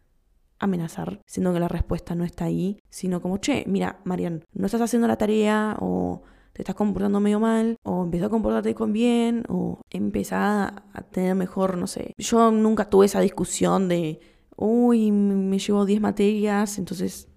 [0.58, 4.80] amenazar, siendo que la respuesta no está ahí, sino como, che, mira, Marian, no estás
[4.80, 9.44] haciendo la tarea o te estás comportando medio mal, o empezó a comportarte con bien,
[9.48, 12.14] o empezá a tener mejor, no sé.
[12.18, 14.18] Yo nunca tuve esa discusión de,
[14.56, 17.28] uy, me llevo 10 materias, entonces,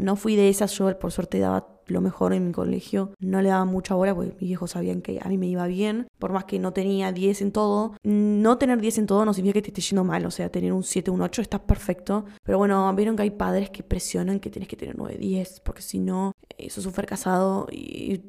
[0.00, 3.12] no fui de esas, yo por suerte daba lo mejor en mi colegio.
[3.18, 6.08] No le daba mucha bola porque mis viejos sabían que a mí me iba bien.
[6.18, 7.94] Por más que no tenía 10 en todo.
[8.02, 10.24] No tener 10 en todo no significa que te esté yendo mal.
[10.26, 12.24] O sea, tener un 7, un 8 está perfecto.
[12.42, 15.60] Pero bueno, vieron que hay padres que presionan que tienes que tener 9, 10.
[15.60, 18.22] Porque si no, eso es un fracasado y eh,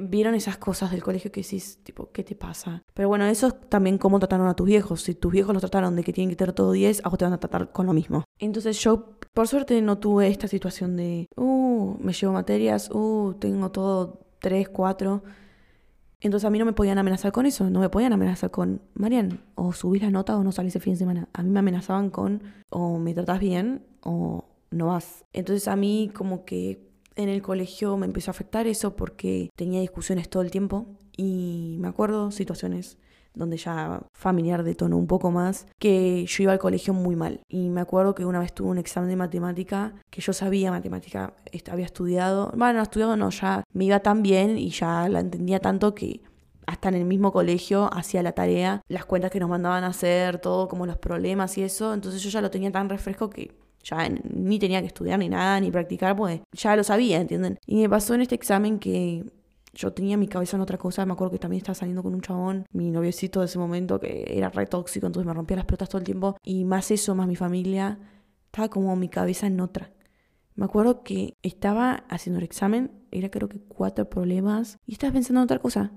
[0.00, 2.82] vieron esas cosas del colegio que decís, tipo, ¿qué te pasa?
[2.94, 5.02] Pero bueno, eso es también cómo trataron a tus viejos.
[5.02, 7.24] Si tus viejos los trataron de que tienen que tener todo 10, a vos te
[7.24, 8.24] van a tratar con lo mismo.
[8.38, 13.70] Entonces yo, por suerte, no tuve esta situación de, uh, me llevo materias, uh, tengo
[13.70, 15.22] todo 3, 4.
[16.20, 19.44] Entonces a mí no me podían amenazar con eso, no me podían amenazar con, Marian,
[19.54, 21.28] o subís la nota o no salís el fin de semana.
[21.34, 25.24] A mí me amenazaban con, o me tratás bien o no vas.
[25.32, 26.85] Entonces a mí como que
[27.16, 31.76] en el colegio me empezó a afectar eso porque tenía discusiones todo el tiempo y
[31.80, 32.98] me acuerdo situaciones
[33.34, 37.42] donde ya familiar detonó un poco más, que yo iba al colegio muy mal.
[37.48, 41.34] Y me acuerdo que una vez tuve un examen de matemática, que yo sabía matemática,
[41.70, 45.94] había estudiado, bueno, estudiado no, ya me iba tan bien y ya la entendía tanto
[45.94, 46.22] que
[46.66, 50.38] hasta en el mismo colegio hacía la tarea, las cuentas que nos mandaban a hacer,
[50.38, 53.54] todo como los problemas y eso, entonces yo ya lo tenía tan refresco que
[53.88, 57.58] ya ni tenía que estudiar ni nada, ni practicar, pues ya lo sabía, ¿entienden?
[57.66, 59.24] Y me pasó en este examen que
[59.72, 62.22] yo tenía mi cabeza en otra cosa, me acuerdo que también estaba saliendo con un
[62.22, 65.88] chabón, mi noviecito de ese momento que era re tóxico, entonces me rompía las pelotas
[65.88, 67.98] todo el tiempo, y más eso, más mi familia,
[68.46, 69.92] estaba como mi cabeza en otra.
[70.54, 75.40] Me acuerdo que estaba haciendo el examen, era creo que cuatro problemas, y estaba pensando
[75.40, 75.92] en otra cosa.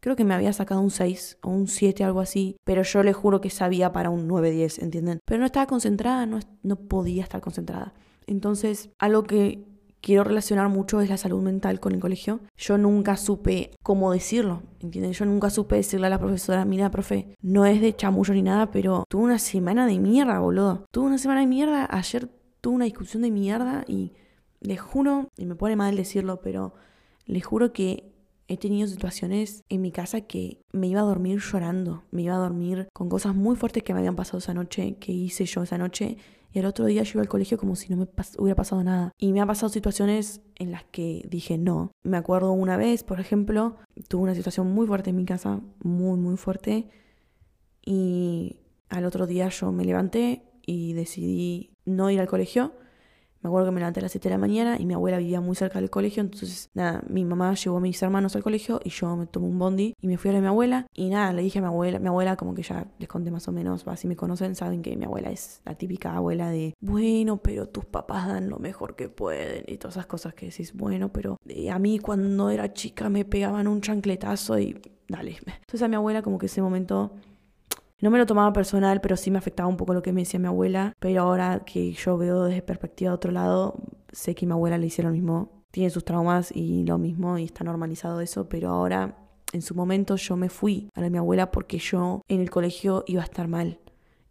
[0.00, 3.12] Creo que me había sacado un 6 o un 7, algo así, pero yo le
[3.12, 5.20] juro que sabía para un 9-10, ¿entienden?
[5.24, 7.92] Pero no estaba concentrada, no, no podía estar concentrada.
[8.26, 9.66] Entonces, algo que
[10.00, 12.40] quiero relacionar mucho es la salud mental con el colegio.
[12.56, 15.12] Yo nunca supe cómo decirlo, ¿entienden?
[15.12, 18.70] Yo nunca supe decirle a la profesora, mira, profe, no es de chamullo ni nada,
[18.70, 20.86] pero tuve una semana de mierda, boludo.
[20.90, 22.28] Tuve una semana de mierda, ayer
[22.60, 24.12] tuve una discusión de mierda y
[24.60, 26.74] les juro, y me pone mal decirlo, pero
[27.26, 28.12] Les juro que
[28.50, 32.38] he tenido situaciones en mi casa que me iba a dormir llorando, me iba a
[32.38, 35.78] dormir con cosas muy fuertes que me habían pasado esa noche, que hice yo esa
[35.78, 36.16] noche,
[36.52, 38.08] y al otro día yo iba al colegio como si no me
[38.38, 39.12] hubiera pasado nada.
[39.16, 41.92] Y me han pasado situaciones en las que dije no.
[42.02, 43.76] Me acuerdo una vez, por ejemplo,
[44.08, 46.88] tuve una situación muy fuerte en mi casa, muy, muy fuerte,
[47.86, 48.58] y
[48.88, 52.72] al otro día yo me levanté y decidí no ir al colegio
[53.42, 55.40] me acuerdo que me levanté a las 7 de la mañana y mi abuela vivía
[55.40, 58.90] muy cerca del colegio, entonces nada, mi mamá llevó a mis hermanos al colegio y
[58.90, 61.32] yo me tomé un bondi y me fui a ver a mi abuela y nada,
[61.32, 63.84] le dije a mi abuela, mi abuela como que ya les conté más o menos,
[63.96, 67.84] si me conocen saben que mi abuela es la típica abuela de, bueno, pero tus
[67.84, 71.70] papás dan lo mejor que pueden y todas esas cosas que decís, bueno, pero eh,
[71.70, 75.38] a mí cuando era chica me pegaban un chancletazo y dale.
[75.60, 77.12] Entonces a mi abuela como que ese momento
[78.00, 80.40] no me lo tomaba personal, pero sí me afectaba un poco lo que me decía
[80.40, 80.94] mi abuela.
[80.98, 83.76] Pero ahora que yo veo desde perspectiva de otro lado,
[84.12, 85.64] sé que mi abuela le hicieron lo mismo.
[85.70, 89.16] Tiene sus traumas y lo mismo y está normalizado eso, pero ahora
[89.52, 93.04] en su momento yo me fui a la mi abuela porque yo en el colegio
[93.06, 93.78] iba a estar mal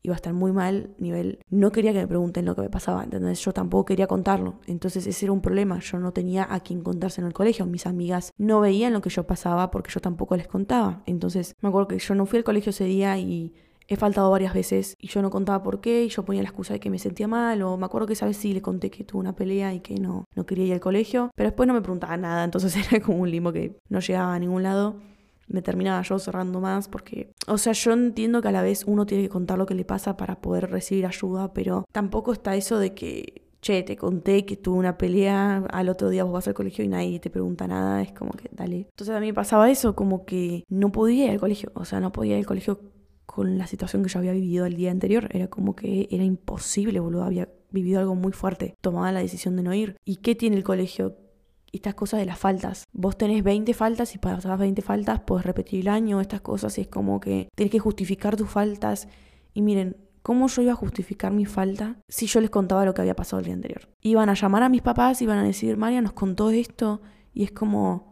[0.01, 3.03] iba a estar muy mal, nivel, no quería que me pregunten lo que me pasaba,
[3.03, 3.43] ¿entendés?
[3.43, 7.21] Yo tampoco quería contarlo, entonces ese era un problema, yo no tenía a quien contarse
[7.21, 10.47] en el colegio, mis amigas no veían lo que yo pasaba porque yo tampoco les
[10.47, 13.53] contaba, entonces me acuerdo que yo no fui al colegio ese día y
[13.89, 16.73] he faltado varias veces y yo no contaba por qué y yo ponía la excusa
[16.73, 19.03] de que me sentía mal o me acuerdo que esa vez sí le conté que
[19.03, 21.81] tuve una pelea y que no, no quería ir al colegio, pero después no me
[21.81, 24.95] preguntaba nada, entonces era como un limbo que no llegaba a ningún lado
[25.49, 29.05] me terminaba yo cerrando más porque, o sea, yo entiendo que a la vez uno
[29.05, 32.79] tiene que contar lo que le pasa para poder recibir ayuda, pero tampoco está eso
[32.79, 36.53] de que, che, te conté que tuve una pelea, al otro día vos vas al
[36.53, 38.87] colegio y nadie te pregunta nada, es como que, dale.
[38.89, 41.99] Entonces a mí me pasaba eso, como que no podía ir al colegio, o sea,
[41.99, 42.79] no podía ir al colegio
[43.25, 46.99] con la situación que yo había vivido el día anterior, era como que era imposible,
[46.99, 49.97] boludo, había vivido algo muy fuerte, tomaba la decisión de no ir.
[50.03, 51.15] ¿Y qué tiene el colegio?
[51.71, 52.85] Estas cosas de las faltas.
[52.91, 56.77] Vos tenés 20 faltas y para pasar 20 faltas puedes repetir el año, estas cosas,
[56.77, 59.07] y es como que tenés que justificar tus faltas.
[59.53, 63.01] Y miren, ¿cómo yo iba a justificar mi falta si yo les contaba lo que
[63.01, 63.89] había pasado el día anterior?
[64.01, 67.01] Iban a llamar a mis papás, iban a decir, María nos contó esto,
[67.33, 68.09] y es como,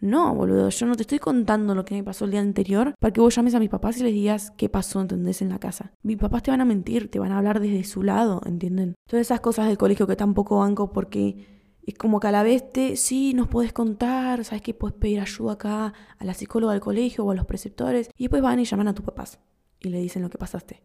[0.00, 3.12] no, boludo, yo no te estoy contando lo que me pasó el día anterior para
[3.12, 5.40] que vos llames a mis papás y les digas qué pasó, ¿entendés?
[5.40, 5.92] En la casa.
[6.02, 8.96] Mis papás te van a mentir, te van a hablar desde su lado, ¿entienden?
[9.08, 12.72] Todas esas cosas del colegio que tampoco banco porque es como que a la vez
[12.72, 16.80] te, sí, nos puedes contar, sabes que puedes pedir ayuda acá a la psicóloga del
[16.80, 19.38] colegio o a los preceptores, y después van y llaman a tus papás
[19.80, 20.82] y le dicen lo que pasaste.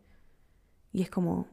[0.91, 1.47] Y es como,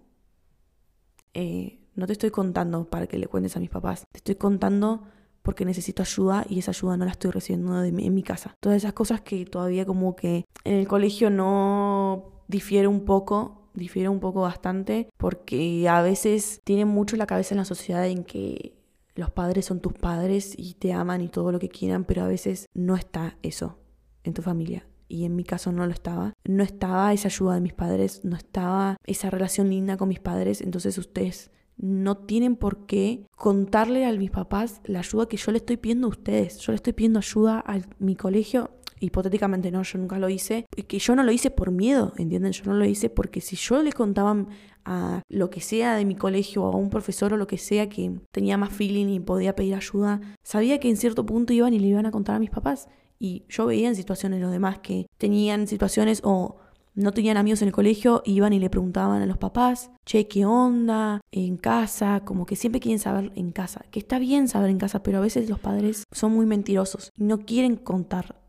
[1.35, 5.05] eh, no te estoy contando para que le cuentes a mis papás, te estoy contando
[5.43, 8.57] porque necesito ayuda y esa ayuda no la estoy recibiendo en mi casa.
[8.61, 14.09] Todas esas cosas que todavía como que en el colegio no difiere un poco, difiere
[14.09, 18.75] un poco bastante, porque a veces tienen mucho la cabeza en la sociedad en que
[19.17, 22.29] los padres son tus padres y te aman y todo lo que quieran, pero a
[22.29, 23.79] veces no está eso
[24.23, 24.87] en tu familia.
[25.09, 26.33] Y en mi caso no lo estaba.
[26.45, 30.61] No estaba esa ayuda de mis padres, no estaba esa relación linda con mis padres.
[30.61, 35.59] Entonces ustedes no tienen por qué contarle a mis papás la ayuda que yo le
[35.59, 36.59] estoy pidiendo a ustedes.
[36.59, 38.71] Yo le estoy pidiendo ayuda a mi colegio.
[38.99, 40.67] Hipotéticamente no, yo nunca lo hice.
[40.89, 42.53] Que yo no lo hice por miedo, ¿entienden?
[42.53, 44.47] Yo no lo hice porque si yo le contaba
[44.87, 47.88] a lo que sea de mi colegio o a un profesor o lo que sea
[47.88, 51.81] que tenía más feeling y podía pedir ayuda, sabía que en cierto punto iban y
[51.81, 52.88] le iban a contar a mis papás.
[53.18, 56.57] Y yo veía en situaciones los demás que tenían situaciones o
[56.94, 60.46] no tenían amigos en el colegio, iban y le preguntaban a los papás, che, ¿qué
[60.46, 61.20] onda?
[61.31, 65.03] En casa, como que siempre quieren saber en casa, que está bien saber en casa,
[65.03, 68.40] pero a veces los padres son muy mentirosos y no quieren contar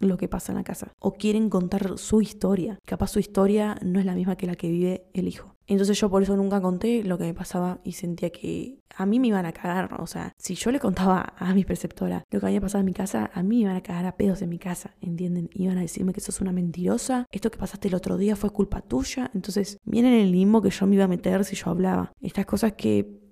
[0.00, 2.78] lo que pasa en la casa o quieren contar su historia.
[2.84, 5.53] Capaz su historia no es la misma que la que vive el hijo.
[5.66, 9.18] Entonces yo por eso nunca conté lo que me pasaba y sentía que a mí
[9.18, 10.00] me iban a cagar.
[10.00, 12.94] O sea, si yo le contaba a mi preceptora lo que había pasado en mi
[12.94, 15.50] casa, a mí me iban a cagar a pedos en mi casa, ¿entienden?
[15.54, 18.80] Iban a decirme que sos una mentirosa, esto que pasaste el otro día fue culpa
[18.82, 19.30] tuya.
[19.34, 22.12] Entonces, miren el limbo que yo me iba a meter si yo hablaba.
[22.20, 23.24] Estas cosas que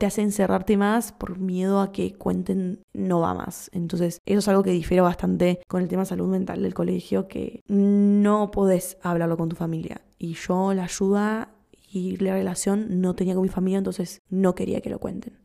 [0.00, 3.68] te hacen cerrarte más por miedo a que cuenten no va más.
[3.74, 7.60] Entonces, eso es algo que difiere bastante con el tema salud mental del colegio, que
[7.68, 10.00] no podés hablarlo con tu familia.
[10.18, 11.50] Y yo la ayuda
[11.90, 15.38] y la relación no tenía con mi familia, entonces no quería que lo cuenten.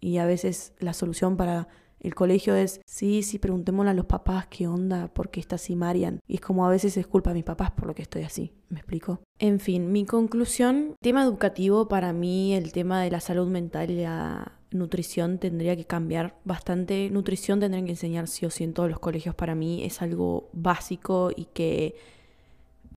[0.00, 1.68] Y a veces la solución para
[2.00, 5.74] el colegio es, sí, sí, preguntémosle a los papás qué onda, por qué está así
[5.74, 6.20] Marian.
[6.28, 8.52] Y es como a veces es culpa de mis papás por lo que estoy así.
[8.68, 9.20] ¿Me explico?
[9.38, 14.02] En fin, mi conclusión, tema educativo, para mí el tema de la salud mental y
[14.02, 17.08] la nutrición tendría que cambiar bastante.
[17.10, 19.34] Nutrición tendrían que enseñar sí o sí en todos los colegios.
[19.34, 21.94] Para mí es algo básico y que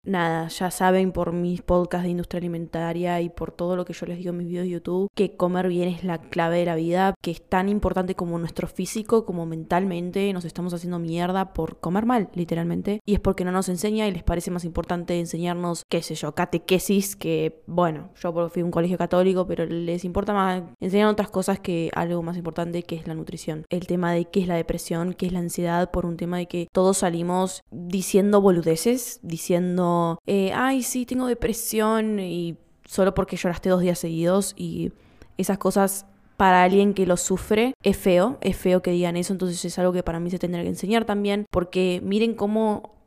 [0.10, 4.06] nada, ya saben por mis podcasts de industria alimentaria y por todo lo que yo
[4.06, 6.76] les digo en mis videos de YouTube, que comer bien es la clave de la
[6.76, 11.80] vida, que es tan importante como nuestro físico, como mentalmente, nos estamos haciendo mierda por
[11.80, 13.00] comer mal, literalmente.
[13.06, 16.34] Y es porque no nos enseña y les parece más importante enseñarnos, qué sé yo,
[16.34, 21.30] catequesis, que bueno, yo fui a un colegio católico, pero les importa más enseñar otras
[21.30, 23.66] cosas que algo más importante que es la nutrición.
[23.70, 26.48] El tema de qué es la depresión, qué es la ansiedad, por un tema de
[26.48, 33.70] que todos salimos diciendo boludeces, diciendo, eh, ay, sí, tengo depresión y solo porque lloraste
[33.70, 34.92] dos días seguidos y
[35.38, 36.06] esas cosas
[36.38, 39.92] para alguien que lo sufre es feo, es feo que digan eso, entonces es algo
[39.92, 43.00] que para mí se tendrá que enseñar también, porque miren cómo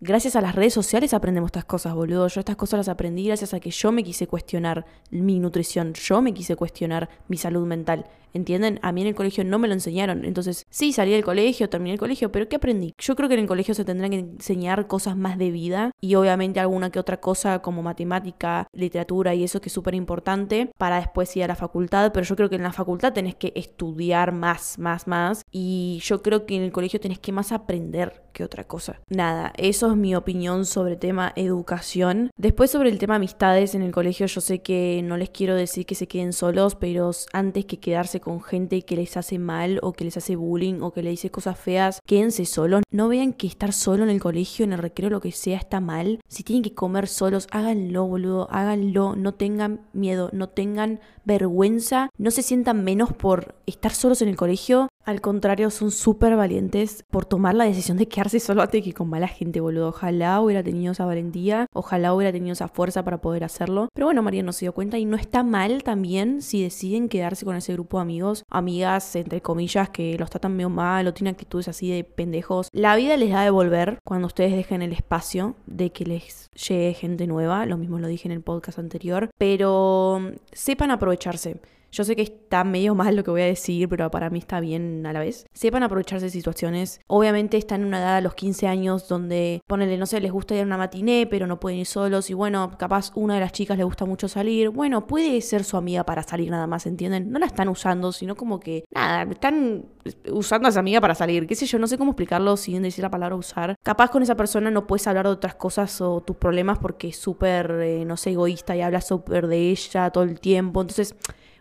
[0.00, 2.28] gracias a las redes sociales aprendemos estas cosas, boludo.
[2.28, 6.22] Yo estas cosas las aprendí gracias a que yo me quise cuestionar mi nutrición, yo
[6.22, 8.06] me quise cuestionar mi salud mental.
[8.32, 8.78] ¿Entienden?
[8.82, 10.24] A mí en el colegio no me lo enseñaron.
[10.24, 12.94] Entonces, sí, salí del colegio, terminé el colegio, pero ¿qué aprendí?
[12.98, 16.14] Yo creo que en el colegio se tendrán que enseñar cosas más de vida y
[16.14, 20.96] obviamente alguna que otra cosa como matemática, literatura y eso que es súper importante para
[20.96, 24.32] después ir a la facultad, pero yo creo que en la facultad tenés que estudiar
[24.32, 28.44] más, más, más y yo creo que en el colegio tenés que más aprender que
[28.44, 29.00] otra cosa.
[29.08, 32.30] Nada, eso es mi opinión sobre el tema educación.
[32.36, 35.86] Después sobre el tema amistades en el colegio, yo sé que no les quiero decir
[35.86, 39.92] que se queden solos, pero antes que quedarse con gente que les hace mal o
[39.92, 42.82] que les hace bullying o que le dice cosas feas, quédense solos.
[42.90, 45.80] No vean que estar solo en el colegio, en el recreo, lo que sea, está
[45.80, 46.20] mal.
[46.28, 49.16] Si tienen que comer solos, háganlo, boludo, háganlo.
[49.16, 54.36] No tengan miedo, no tengan vergüenza, no se sientan menos por estar solos en el
[54.36, 54.88] colegio.
[55.04, 59.08] Al contrario, son súper valientes por tomar la decisión de quedarse solo antes que con
[59.08, 59.88] mala gente, boludo.
[59.88, 63.88] Ojalá hubiera tenido esa valentía, ojalá hubiera tenido esa fuerza para poder hacerlo.
[63.94, 67.44] Pero bueno, María no se dio cuenta y no está mal también si deciden quedarse
[67.44, 68.09] con ese grupo de amigos,
[68.48, 72.68] amigas, entre comillas, que los tratan medio mal o tienen actitudes así de pendejos.
[72.72, 76.94] La vida les da de volver cuando ustedes dejen el espacio de que les llegue
[76.94, 77.66] gente nueva.
[77.66, 79.30] Lo mismo lo dije en el podcast anterior.
[79.38, 80.20] Pero
[80.52, 81.60] sepan aprovecharse.
[81.92, 84.60] Yo sé que está medio mal lo que voy a decir, pero para mí está
[84.60, 85.46] bien a la vez.
[85.52, 87.00] Sepan aprovecharse de situaciones.
[87.06, 90.54] Obviamente están en una edad a los 15 años donde, ponele, no sé, les gusta
[90.54, 92.30] ir a una matiné, pero no pueden ir solos.
[92.30, 94.70] Y bueno, capaz una de las chicas le gusta mucho salir.
[94.70, 97.30] Bueno, puede ser su amiga para salir nada más, ¿entienden?
[97.30, 99.86] No la están usando, sino como que, nada, están
[100.30, 101.46] usando a esa amiga para salir.
[101.46, 103.76] Qué sé yo, no sé cómo explicarlo sin decir la palabra usar.
[103.82, 107.16] Capaz con esa persona no puedes hablar de otras cosas o tus problemas porque es
[107.16, 110.80] súper, eh, no sé, egoísta y habla súper de ella todo el tiempo.
[110.80, 111.14] Entonces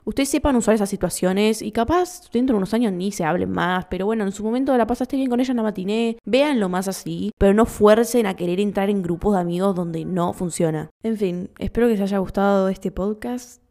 [0.03, 3.85] ustedes sepan usar esas situaciones y capaz dentro de unos años ni se hablen más,
[3.89, 6.87] pero bueno, en su momento la pasaste bien con ella en la matiné, véanlo más
[6.87, 10.89] así, pero no fuercen a querer entrar en grupos de amigos donde no funciona.
[11.03, 13.61] En fin, espero que les haya gustado este podcast.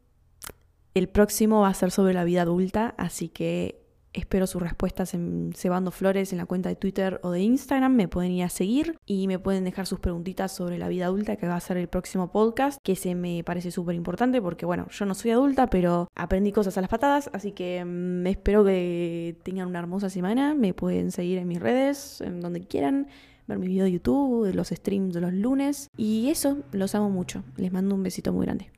[0.93, 3.78] El próximo va a ser sobre la vida adulta, así que
[4.11, 7.93] Espero sus respuestas en Cebando Flores en la cuenta de Twitter o de Instagram.
[7.93, 11.35] Me pueden ir a seguir y me pueden dejar sus preguntitas sobre la vida adulta,
[11.35, 14.87] que va a ser el próximo podcast, que se me parece súper importante porque, bueno,
[14.89, 17.29] yo no soy adulta, pero aprendí cosas a las patadas.
[17.33, 20.55] Así que mm, espero que tengan una hermosa semana.
[20.55, 23.07] Me pueden seguir en mis redes, en donde quieran
[23.45, 25.87] ver mi video de YouTube, los streams de los lunes.
[25.97, 27.43] Y eso, los amo mucho.
[27.57, 28.71] Les mando un besito muy grande.